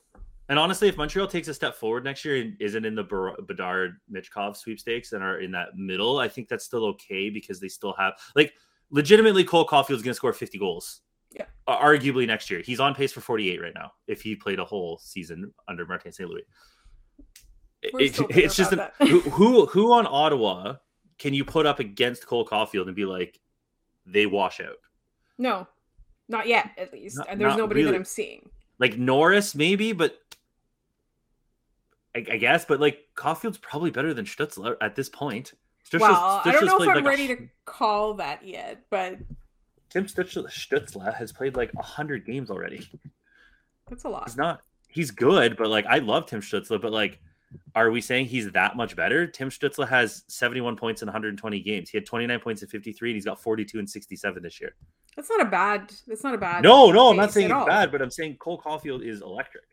[0.50, 3.04] and honestly, if Montreal takes a step forward next year and isn't in the
[3.48, 7.68] Bedard Michkov sweepstakes and are in that middle, I think that's still okay because they
[7.70, 8.54] still have like
[8.92, 11.02] legitimately Cole Caufield's going to score 50 goals.
[11.32, 11.46] Yeah.
[11.68, 12.62] Arguably next year.
[12.64, 16.12] He's on pace for 48 right now if he played a whole season under Martin
[16.12, 16.30] St.
[16.30, 16.44] Louis.
[17.82, 20.76] It- We're it- still bitter it's just who, who on Ottawa
[21.18, 23.40] can you put up against Cole Caufield and be like
[24.06, 24.78] they wash out?
[25.38, 25.68] no,
[26.30, 27.18] not yet, at least.
[27.18, 27.94] Not- and there's nobody that.
[27.96, 28.50] I'm seeing.
[28.80, 30.18] like Norris, maybe, but
[32.16, 35.54] I, I guess, but like Caufield's probably better than Stutzle at this point.
[35.88, 39.18] Stutzle's- well, I don't know if I'm like a- ready to call that yet, but
[39.90, 42.88] Tim Stutzle, Stutzle has played like hundred games already.
[43.90, 44.24] that's a lot.
[44.28, 44.62] He's not.
[44.88, 47.20] He's good, but like I love Tim Stutzle, but like.
[47.74, 49.26] Are we saying he's that much better?
[49.28, 51.90] Tim Stutzle has 71 points in 120 games.
[51.90, 54.76] He had 29 points in 53, and he's got 42 and 67 this year.
[55.16, 55.94] That's not a bad.
[56.06, 56.64] That's not a bad.
[56.64, 57.66] No, no, I'm not saying it's all.
[57.66, 59.64] bad, but I'm saying Cole Caufield is electric.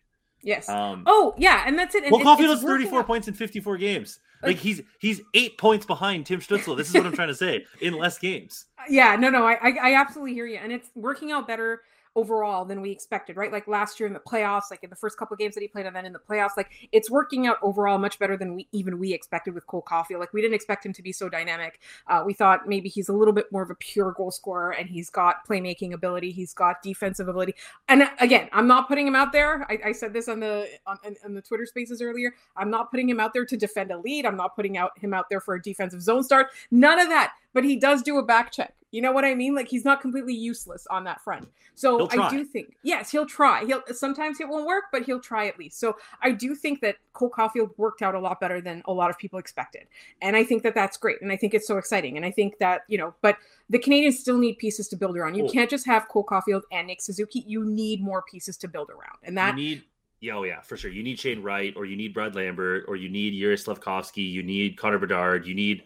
[0.43, 0.69] Yes.
[0.69, 2.05] Um, oh yeah, and that's it.
[2.05, 4.19] And well, Caufield has 34 out- points in 54 games.
[4.43, 6.77] Like- Like he's he's eight points behind Tim Stutzle.
[6.77, 8.67] This is what I'm trying to say in less games.
[8.91, 11.83] Yeah, no, no, I, I, I absolutely hear you, and it's working out better
[12.15, 13.53] overall than we expected, right?
[13.53, 15.87] Like last year in the playoffs, like in the first couple games that he played,
[15.87, 18.99] and then in the playoffs, like it's working out overall much better than we even
[18.99, 20.21] we expected with Cole Caufield.
[20.21, 21.81] Like we didn't expect him to be so dynamic.
[22.07, 24.89] Uh, we thought maybe he's a little bit more of a pure goal scorer, and
[24.89, 27.55] he's got playmaking ability, he's got defensive ability.
[27.89, 29.67] And again, I'm not putting him out there.
[29.71, 32.35] I, I said this on the on, on the Twitter Spaces earlier.
[32.57, 34.27] I'm not putting him out there to defend a lead.
[34.27, 36.49] I'm not putting out him out there for a defensive zone start.
[36.71, 37.33] None of that.
[37.53, 38.75] But he does do a back check.
[38.93, 39.55] You know what I mean?
[39.55, 41.49] Like he's not completely useless on that front.
[41.75, 43.65] So I do think yes, he'll try.
[43.65, 45.81] He'll sometimes it won't work, but he'll try at least.
[45.81, 49.09] So I do think that Cole Caufield worked out a lot better than a lot
[49.09, 49.87] of people expected,
[50.21, 51.23] and I think that that's great.
[51.23, 52.19] And I think it's so exciting.
[52.19, 53.39] And I think that you know, but
[53.71, 55.37] the Canadiens still need pieces to build around.
[55.37, 55.49] You Oh.
[55.49, 57.45] can't just have Cole Caufield and Nick Suzuki.
[57.47, 59.85] You need more pieces to build around, and that you need
[60.21, 60.91] yeah, oh yeah, for sure.
[60.91, 64.43] You need Shane Wright, or you need Brad Lambert, or you need Juraj Slafkovsky, you
[64.43, 65.83] need Connor Bedard, you need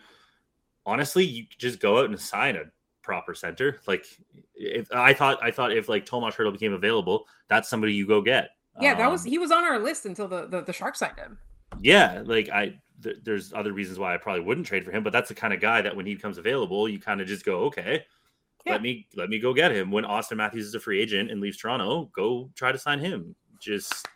[0.87, 2.63] honestly, you just go out and sign a
[3.03, 3.81] proper center.
[3.87, 4.07] Like
[4.55, 8.23] if I thought I thought if like Tomas Hertl became available, that's somebody you go
[8.23, 8.49] get.
[8.81, 11.19] yeah, that was Um, he was on our list until the the, the Sharks signed
[11.19, 11.39] him.
[11.83, 15.13] yeah, like I th- there's other reasons why I probably wouldn't trade for him, but
[15.13, 17.65] that's the kind of guy that when he becomes available, you kind of just go,
[17.65, 18.03] okay,
[18.65, 18.73] Yeah.
[18.73, 19.91] let me let me go get him.
[19.91, 23.35] When Auston Matthews is a free agent and leaves Toronto, go try to sign him.
[23.61, 24.07] Just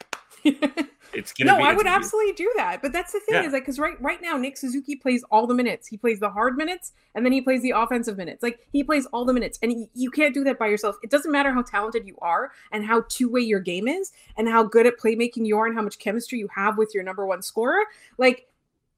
[1.12, 2.82] it's gonna no, be I would absolutely do that.
[2.82, 3.46] But that's the thing Yeah.
[3.46, 5.88] is like because right right now Nick Suzuki plays all the minutes.
[5.88, 8.42] He plays the hard minutes and then he plays the offensive minutes.
[8.42, 10.96] Like he plays all the minutes, and y- you can't do that by yourself.
[11.02, 14.48] It doesn't matter how talented you are and how two way your game is and
[14.48, 17.26] how good at playmaking you are and how much chemistry you have with your number
[17.26, 17.84] one scorer.
[18.18, 18.46] Like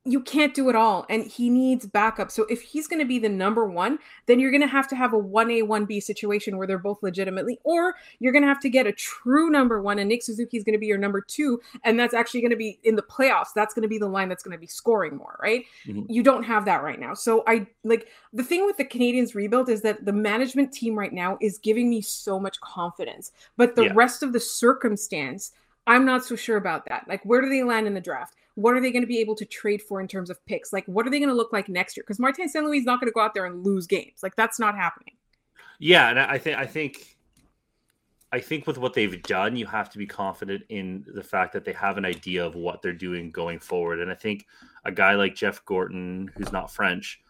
[0.04, 2.28] you can't do it all and he needs backup.
[2.30, 4.96] So if he's going to be the number one then you're going to have to
[4.96, 8.68] have a 1a 1b situation where they're both legitimately or you're going to have to
[8.68, 11.60] get a true number one and nick suzuki is going to be your number two
[11.84, 14.28] and that's actually going to be in the playoffs that's going to be the line
[14.28, 15.64] that's going to be scoring more right?
[15.86, 16.04] Mhm.
[16.08, 17.14] you don't have that right now.
[17.14, 21.12] So i like the thing with the canadiens rebuild is that the management team right
[21.12, 23.92] now is giving me so much confidence but the Yeah.
[23.94, 25.52] rest of the circumstance
[25.86, 27.06] i'm not so sure about that.
[27.08, 29.34] Like where do they land in the draft what are they going to be able
[29.34, 31.68] to trade for in terms of picks like what are they going to look like
[31.68, 33.86] next year because martin st louis is not going to go out there and lose
[33.86, 35.14] games like that's not happening
[35.82, 37.16] Yeah, and I I think I think
[38.30, 41.64] I think with what they've done, you have to be confident in the fact that
[41.64, 43.98] they have an idea of what they're doing going forward.
[43.98, 44.46] And I think
[44.84, 47.20] a guy like Jeff Gorton, who's not French,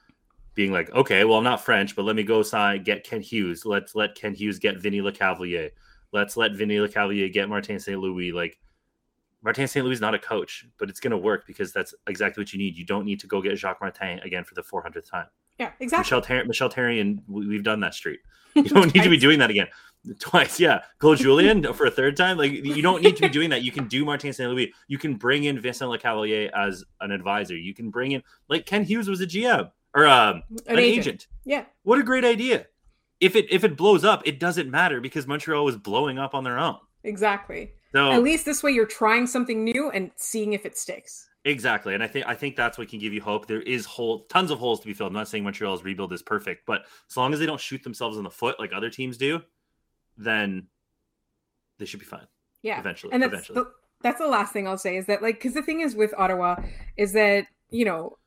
[0.55, 3.65] being like, okay, well, I'm not French, but let me go sign get Kent Hughes.
[3.65, 5.71] Let's let Kent Hughes get Vinny Lecavalier.
[6.13, 7.99] Let's let Vinny Lecavalier get Martin St.
[7.99, 8.33] Louis.
[8.33, 8.61] Like
[9.43, 9.85] Martin St.
[9.85, 12.59] Louis is not a coach, but it's going to work because that's exactly what you
[12.59, 12.77] need.
[12.79, 15.27] You don't need to go get Jacques Martin again for the 400th time.
[15.59, 18.21] yeah exactly Michelle Ter- Michel Therrien and we- we've done that street.
[18.55, 19.69] You don't need to be doing that again.
[20.21, 20.83] Twice, yeah.
[20.99, 22.37] Claude Julien for a third time.
[22.37, 23.63] Like you don't need to be doing that.
[23.63, 24.51] You can do Martin St.
[24.51, 24.73] Louis.
[24.89, 27.57] You can bring in Vincent Lecavalier as an advisor.
[27.57, 31.29] You can bring in like Kent Hughes was a GM or um, an, agent.
[31.45, 32.67] yeah What a great idea.
[33.21, 36.45] If it if it blows up, it doesn't matter because Montreal was blowing up on
[36.45, 36.77] their own.
[37.05, 41.29] exactly So at least this way you're trying something new and seeing if it sticks
[41.45, 43.47] Exactly, and I think I think that's what can give you hope.
[43.47, 45.09] There is hole, tons of holes to be filled.
[45.09, 48.17] I'm not saying Montreal's rebuild is perfect, but as long as they don't shoot themselves
[48.17, 49.41] in the foot like other teams do,
[50.17, 50.69] then
[51.79, 52.29] they should be fine.
[52.63, 53.57] Yeah, eventually, and that's eventually.
[53.57, 53.71] the,
[54.03, 56.63] that's the last thing I'll say is that like because the thing is with Ottawa
[56.97, 58.19] is that you know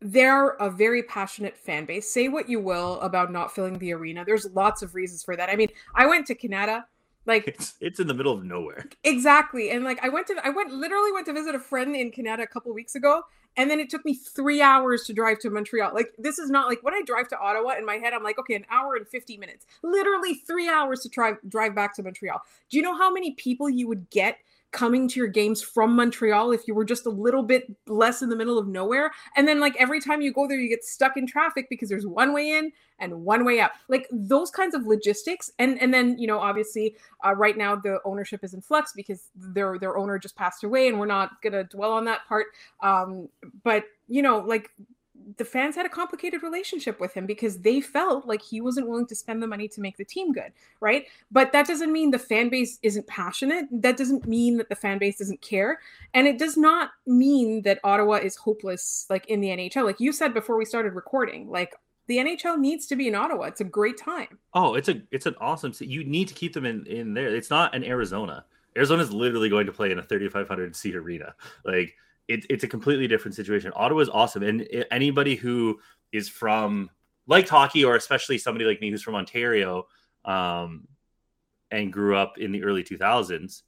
[0.00, 2.08] they're a very passionate fan base.
[2.08, 4.24] Say what you will about not filling the arena.
[4.24, 5.48] There's lots of reasons for that.
[5.48, 6.86] I mean, I went to Canada
[7.26, 8.86] like it's it's in the middle of nowhere.
[9.04, 9.70] Exactly.
[9.70, 12.42] And like I went to I went literally went to visit a friend in Canada
[12.42, 13.22] a couple weeks ago
[13.56, 15.94] and then it took me 3 hours to drive to Montreal.
[15.94, 18.38] Like this is not like when I drive to Ottawa in my head I'm like
[18.38, 19.66] okay, an hour and 50 minutes.
[19.82, 22.40] Literally 3 hours to drive drive back to Montreal.
[22.70, 24.38] Do you know how many people you would get
[24.72, 28.28] coming to your games from Montreal if you were just a little bit less in
[28.28, 29.12] the middle of nowhere.
[29.36, 32.06] And then like every time you go there, you get stuck in traffic because there's
[32.06, 33.72] one way in and one way out.
[33.88, 35.50] Like those kinds of logistics.
[35.58, 39.28] And and then you know obviously uh, right now the ownership is in flux because
[39.34, 42.46] their their owner just passed away, and we're not gonna dwell on that part.
[42.80, 43.28] Um,
[43.62, 44.70] but you know like
[45.36, 49.06] the fans had a complicated relationship with him because they felt like he wasn't willing
[49.06, 51.06] to spend the money to make the team good, right?
[51.30, 53.66] But that doesn't mean the fan base isn't passionate.
[53.70, 55.80] That doesn't mean that the fan base doesn't care.
[56.14, 59.84] And it does not mean that Ottawa is hopeless like in the NHL.
[59.84, 61.74] Like you said before we started recording, like
[62.06, 63.44] the NHL needs to be in Ottawa.
[63.44, 64.38] It's a great time.
[64.54, 67.34] Oh, it's a it's an awesome you need to keep them in in there.
[67.34, 68.44] It's not an Arizona.
[68.76, 71.34] Arizona is literally going to play in a 3500 seat arena.
[71.64, 71.94] Like
[72.32, 73.72] it, it's a completely different situation.
[73.76, 75.78] Ottawa is awesome, and anybody who
[76.12, 76.90] is from
[77.26, 79.86] like hockey, or especially somebody like me who's from Ontario,
[80.24, 80.88] um,
[81.70, 83.62] and grew up in the early 2000s,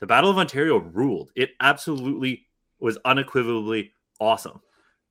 [0.00, 1.30] the Battle of Ontario ruled.
[1.36, 2.46] It absolutely
[2.78, 4.60] was unequivocally awesome.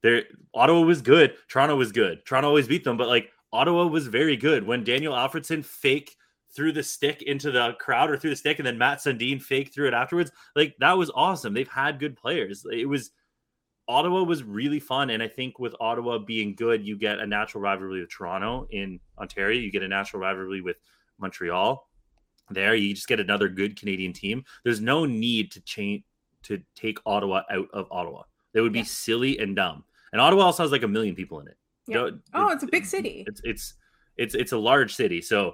[0.02, 0.24] There,
[0.54, 1.36] Ottawa was good.
[1.48, 2.26] Toronto was good.
[2.26, 6.16] Toronto always beat them, but like Ottawa was very good when Daniel Alfredsson fake
[6.56, 9.74] threw the stick into the crowd or threw the stick, and then Matt Sundin fake
[9.74, 10.32] threw it afterwards.
[10.56, 11.54] Like that was awesome.
[11.54, 12.66] They've had good players.
[12.72, 13.12] It was
[13.88, 17.62] Ottawa was really fun, and I think with Ottawa being good, you get a natural
[17.62, 19.60] rivalry with Toronto in Ontario.
[19.60, 20.78] You get a natural rivalry with
[21.20, 21.88] Montreal.
[22.52, 24.44] There, you just get another good Canadian team.
[24.64, 26.04] There's no need to change
[26.44, 28.24] to take Ottawa out of Ottawa.
[28.54, 28.86] That would be yeah.
[28.86, 29.84] silly and dumb.
[30.12, 31.58] And Ottawa also has like a million people in it.
[31.88, 32.10] Yeah.
[32.34, 33.24] oh, it's a big city.
[33.28, 33.74] It's it's
[34.18, 35.22] it's it's a large city.
[35.22, 35.54] So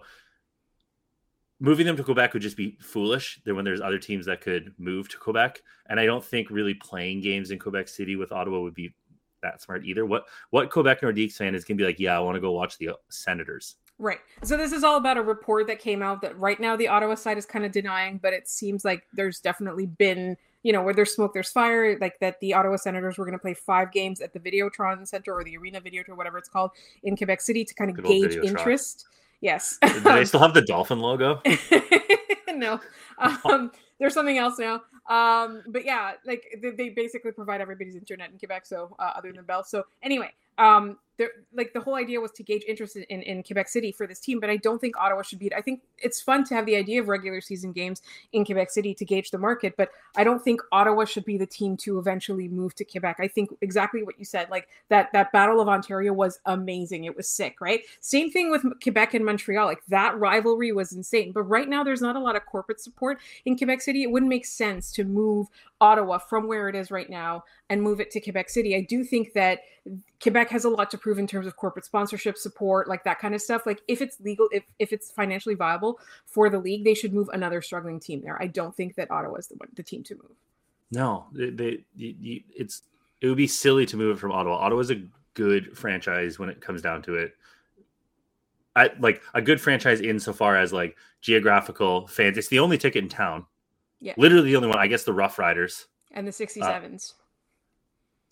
[1.60, 3.40] moving them to Quebec would just be foolish.
[3.46, 6.74] Then when there's other teams that could move to Quebec, and I don't think really
[6.74, 8.94] playing games in Quebec City with Ottawa would be
[9.42, 10.06] that smart either.
[10.06, 12.00] What what Quebec Nordiques fan is gonna be like?
[12.00, 13.76] Yeah, I want to go watch the uh, Senators.
[13.98, 14.20] Right.
[14.44, 17.16] So this is all about a report that came out that right now the Ottawa
[17.16, 20.94] side is kind of denying, but it seems like there's definitely been, you know, where
[20.94, 21.98] there's smoke, there's fire.
[22.00, 25.34] Like that the Ottawa Senators were going to play five games at the Videotron Center
[25.34, 26.72] or the Arena Videotron, whatever it's called,
[27.04, 29.08] in Quebec City to kind of Good gauge interest.
[29.42, 29.78] Yes.
[29.86, 31.42] Do they still have the dolphin logo?
[32.54, 32.80] no.
[33.18, 34.82] Um, there's something else now.
[35.08, 38.66] Um, but yeah, like they, they, basically provide everybody's internet in Quebec.
[38.66, 39.64] So uh, other than Bell.
[39.64, 43.68] So anyway, um, there, like the whole idea was to gauge interest in, in Quebec
[43.70, 45.54] City for this team, but I don't think Ottawa should be.
[45.54, 48.02] I think it's fun to have the idea of regular season games
[48.34, 51.46] in Quebec City to gauge the market, but I don't think Ottawa should be the
[51.46, 53.18] team to eventually move to Quebec.
[53.20, 57.06] I think exactly what you said, like that that Battle of Ontario was amazing.
[57.06, 57.82] It was sick, right?
[58.00, 59.66] Same thing with Quebec and Montreal.
[59.66, 61.32] Like that rivalry was insane.
[61.32, 64.04] But right now, there's not a lot of corporate support in Quebec City.
[64.04, 65.48] It wouldn't make sense to move
[65.82, 68.76] Ottawa from where it is right now and move it to Quebec City.
[68.76, 69.60] I do think that
[70.22, 73.42] Quebec has a lot to in terms of corporate sponsorship support, like that kind of
[73.42, 73.66] stuff.
[73.66, 77.30] Like if it's legal, if if it's financially viable for the league, they should move
[77.34, 78.42] another struggling team there.
[78.42, 80.36] I don't think that Ottawa is the one, the team to move.
[80.92, 82.84] No, they, they, it's
[83.22, 84.58] it would be silly to move it from Ottawa.
[84.58, 85.02] Ottawa is a
[85.34, 87.34] good franchise when it comes down to it.
[88.76, 92.38] I like a good franchise insofar as like geographical fans.
[92.38, 93.46] It's the only ticket in town.
[94.02, 94.14] Yeah.
[94.18, 94.78] Literally the only one.
[94.78, 95.88] I guess the Rough Riders.
[96.12, 96.62] And the 67s.
[96.62, 97.14] Uh,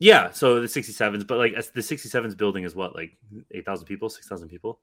[0.03, 3.15] yeah, so the 67s, but like the 67s building is what, like
[3.51, 4.79] 8,000 people, 6,000 people?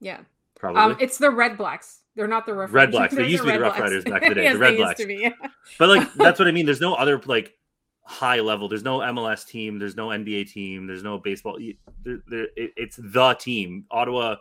[0.00, 0.18] Yeah.
[0.56, 0.82] Probably.
[0.82, 2.00] Um, it's the Red Blacks.
[2.16, 3.14] They're not the Rough Red Blacks.
[3.14, 4.42] They used to be the Rough Riders back in the day.
[4.42, 5.04] yes, the Red Blacks.
[5.04, 5.30] Be,
[5.78, 6.66] But like that's what I mean.
[6.66, 7.56] There's no other like
[8.02, 8.68] high level.
[8.68, 9.78] There's no MLS team.
[9.78, 10.88] There's no NBA team.
[10.88, 11.58] There's no baseball.
[12.02, 13.84] There, there, it, it's the team.
[13.92, 14.36] Ottawa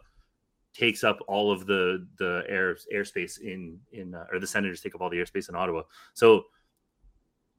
[0.74, 4.95] takes up all of the the air airspace in in uh, or the Senators take
[4.95, 5.84] up all the airspace in Ottawa.
[6.15, 6.45] So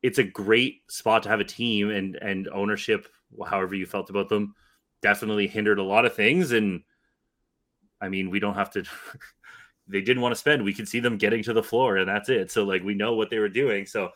[0.02, 3.08] it's a great spot to have a team and and ownership.
[3.46, 4.54] However you felt about them,
[5.02, 6.52] definitely hindered a lot of things.
[6.52, 6.82] And
[8.00, 8.84] I mean, we don't have to.
[9.88, 10.62] they didn't want to spend.
[10.62, 12.50] We could see them getting to the floor, and that's it.
[12.50, 13.86] So like we know what they were doing.
[13.86, 14.10] So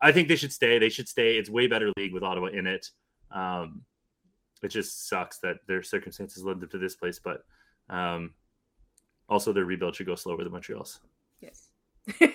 [0.00, 0.78] I think they should stay.
[0.78, 1.36] They should stay.
[1.36, 2.90] It's way better league with Ottawa in it.
[3.30, 3.82] Um,
[4.62, 7.44] it just sucks that their circumstances led them to this place, but
[7.88, 8.34] um,
[9.28, 11.00] also their rebuild should go slower than Montreal's.
[11.40, 11.65] Yes.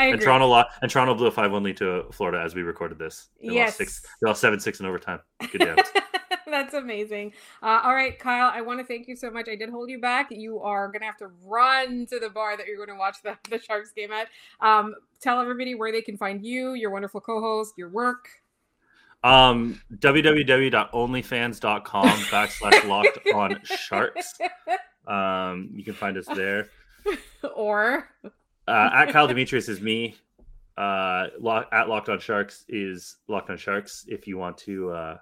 [0.00, 3.30] And Toronto lost, and Toronto blew a five-one lead to Florida as we recorded this.
[3.42, 3.68] They Yes.
[3.68, 4.02] lost six.
[4.20, 5.18] They lost seven-six in overtime.
[5.50, 5.88] Good dance.
[6.46, 7.32] That's amazing.
[7.62, 9.48] Uh, all right, Kyle, I want to thank you so much.
[9.48, 10.28] I did hold you back.
[10.30, 13.16] You are going to have to run to the bar that you're going to watch
[13.24, 14.28] the, the Sharks game at.
[14.60, 18.28] Um, tell everybody where they can find you, your wonderful co host, your work.
[19.24, 24.38] Um, www.onlyfans.com backslash locked on sharks.
[25.06, 26.68] Um, you can find us there.
[27.54, 28.08] or
[28.68, 30.14] Uh, at Kyle Demetrius is me.
[30.76, 31.28] Uh,
[31.72, 34.04] at Locked on Sharks is Locked on Sharks.
[34.06, 35.18] If you want to, uh,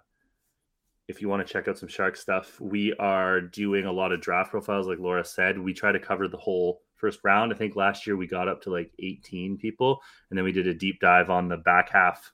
[1.06, 4.20] if you want to check out some shark stuff, we are doing a lot of
[4.20, 5.56] draft profiles, like Laura said.
[5.56, 7.52] We try to cover the whole first round.
[7.52, 10.66] I think last year we got up to like 18 people, and then we did
[10.66, 12.32] a deep dive on the back half.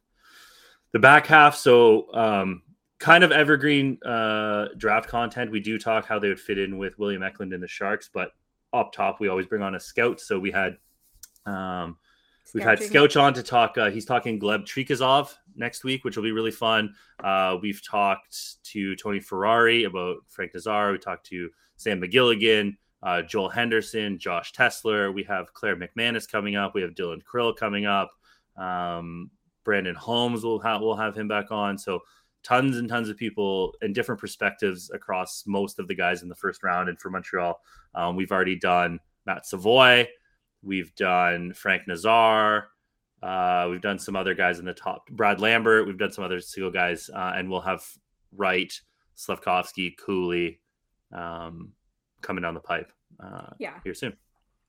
[0.93, 2.63] The back half, so um,
[2.99, 5.51] kind of evergreen uh, draft content.
[5.51, 8.31] We do talk how they would fit in with William Eklund and the Sharks, but
[8.73, 10.19] up top we always bring on a scout.
[10.19, 10.79] So we had
[11.47, 11.97] um,
[12.55, 12.79] We've had.
[12.79, 13.79] Scouch on to talk.
[13.79, 16.95] Uh, he's talking Gleb Trikozov next week, which will be really fun.
[17.23, 20.93] Uh, we've talked to Tony Ferrari about Frank Nazar.
[20.93, 25.15] We talked to Sam McGilligan, uh, Joel Henderson, Josh Tessler.
[25.15, 26.75] We have Claire McManus coming up.
[26.75, 28.13] We have Dylan Krill coming up.
[28.57, 29.31] Um,
[29.65, 31.79] Brandon Holmes will have we'll have him back on.
[31.79, 32.01] So
[32.43, 36.35] tons and tons of people and different perspectives across most of the guys in the
[36.35, 36.89] first round.
[36.89, 37.61] And for Montreal,
[37.95, 40.07] um, we've already done Matt Savoie.
[40.63, 42.69] We've done Frank Nazar.
[43.23, 45.09] Uh, we've done some other guys in the top.
[45.11, 45.87] Brad Lambert.
[45.87, 47.85] We've done some other single guys, uh, and we'll have
[48.37, 48.73] Wright,
[49.17, 50.61] Slafkovsky, Cooley
[51.13, 51.73] um,
[52.21, 52.93] coming down the pipe
[53.23, 53.75] uh, Yeah.
[53.85, 54.17] here soon.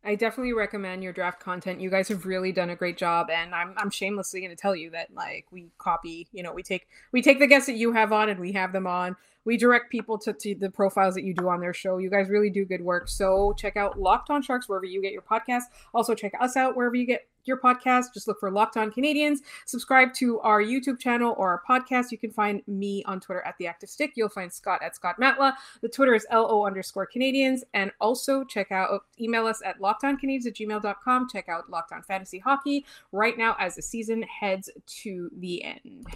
[0.06, 1.80] I definitely recommend your draft content.
[1.80, 4.76] You guys have really done a great job, and I'm I'm shamelessly going to tell
[4.76, 7.94] you that like we copy, you know, we take we take the guests that you
[7.94, 9.16] have on and we have them on.
[9.46, 11.98] We direct people to, to the profiles that you do on their show.
[11.98, 13.10] You guys really do good work.
[13.10, 15.64] So check out Locked On Sharks wherever you get your podcast.
[15.94, 18.14] Also check us out wherever you get your podcast.
[18.14, 19.40] Just look for Locked On Canadiens.
[19.66, 22.12] Subscribe to our YouTube channel or our podcast.
[22.12, 24.14] You can find me on Twitter at the Active Stick.
[24.16, 25.54] You'll find Scott at Scott Matla.
[25.82, 27.62] The Twitter is LO underscore Canadiens.
[27.74, 31.30] And also check out, email us at lockedoncanadiens at gmail.com.
[31.30, 36.08] Check out Locked On Fantasy Hockey right now as the season heads to the end.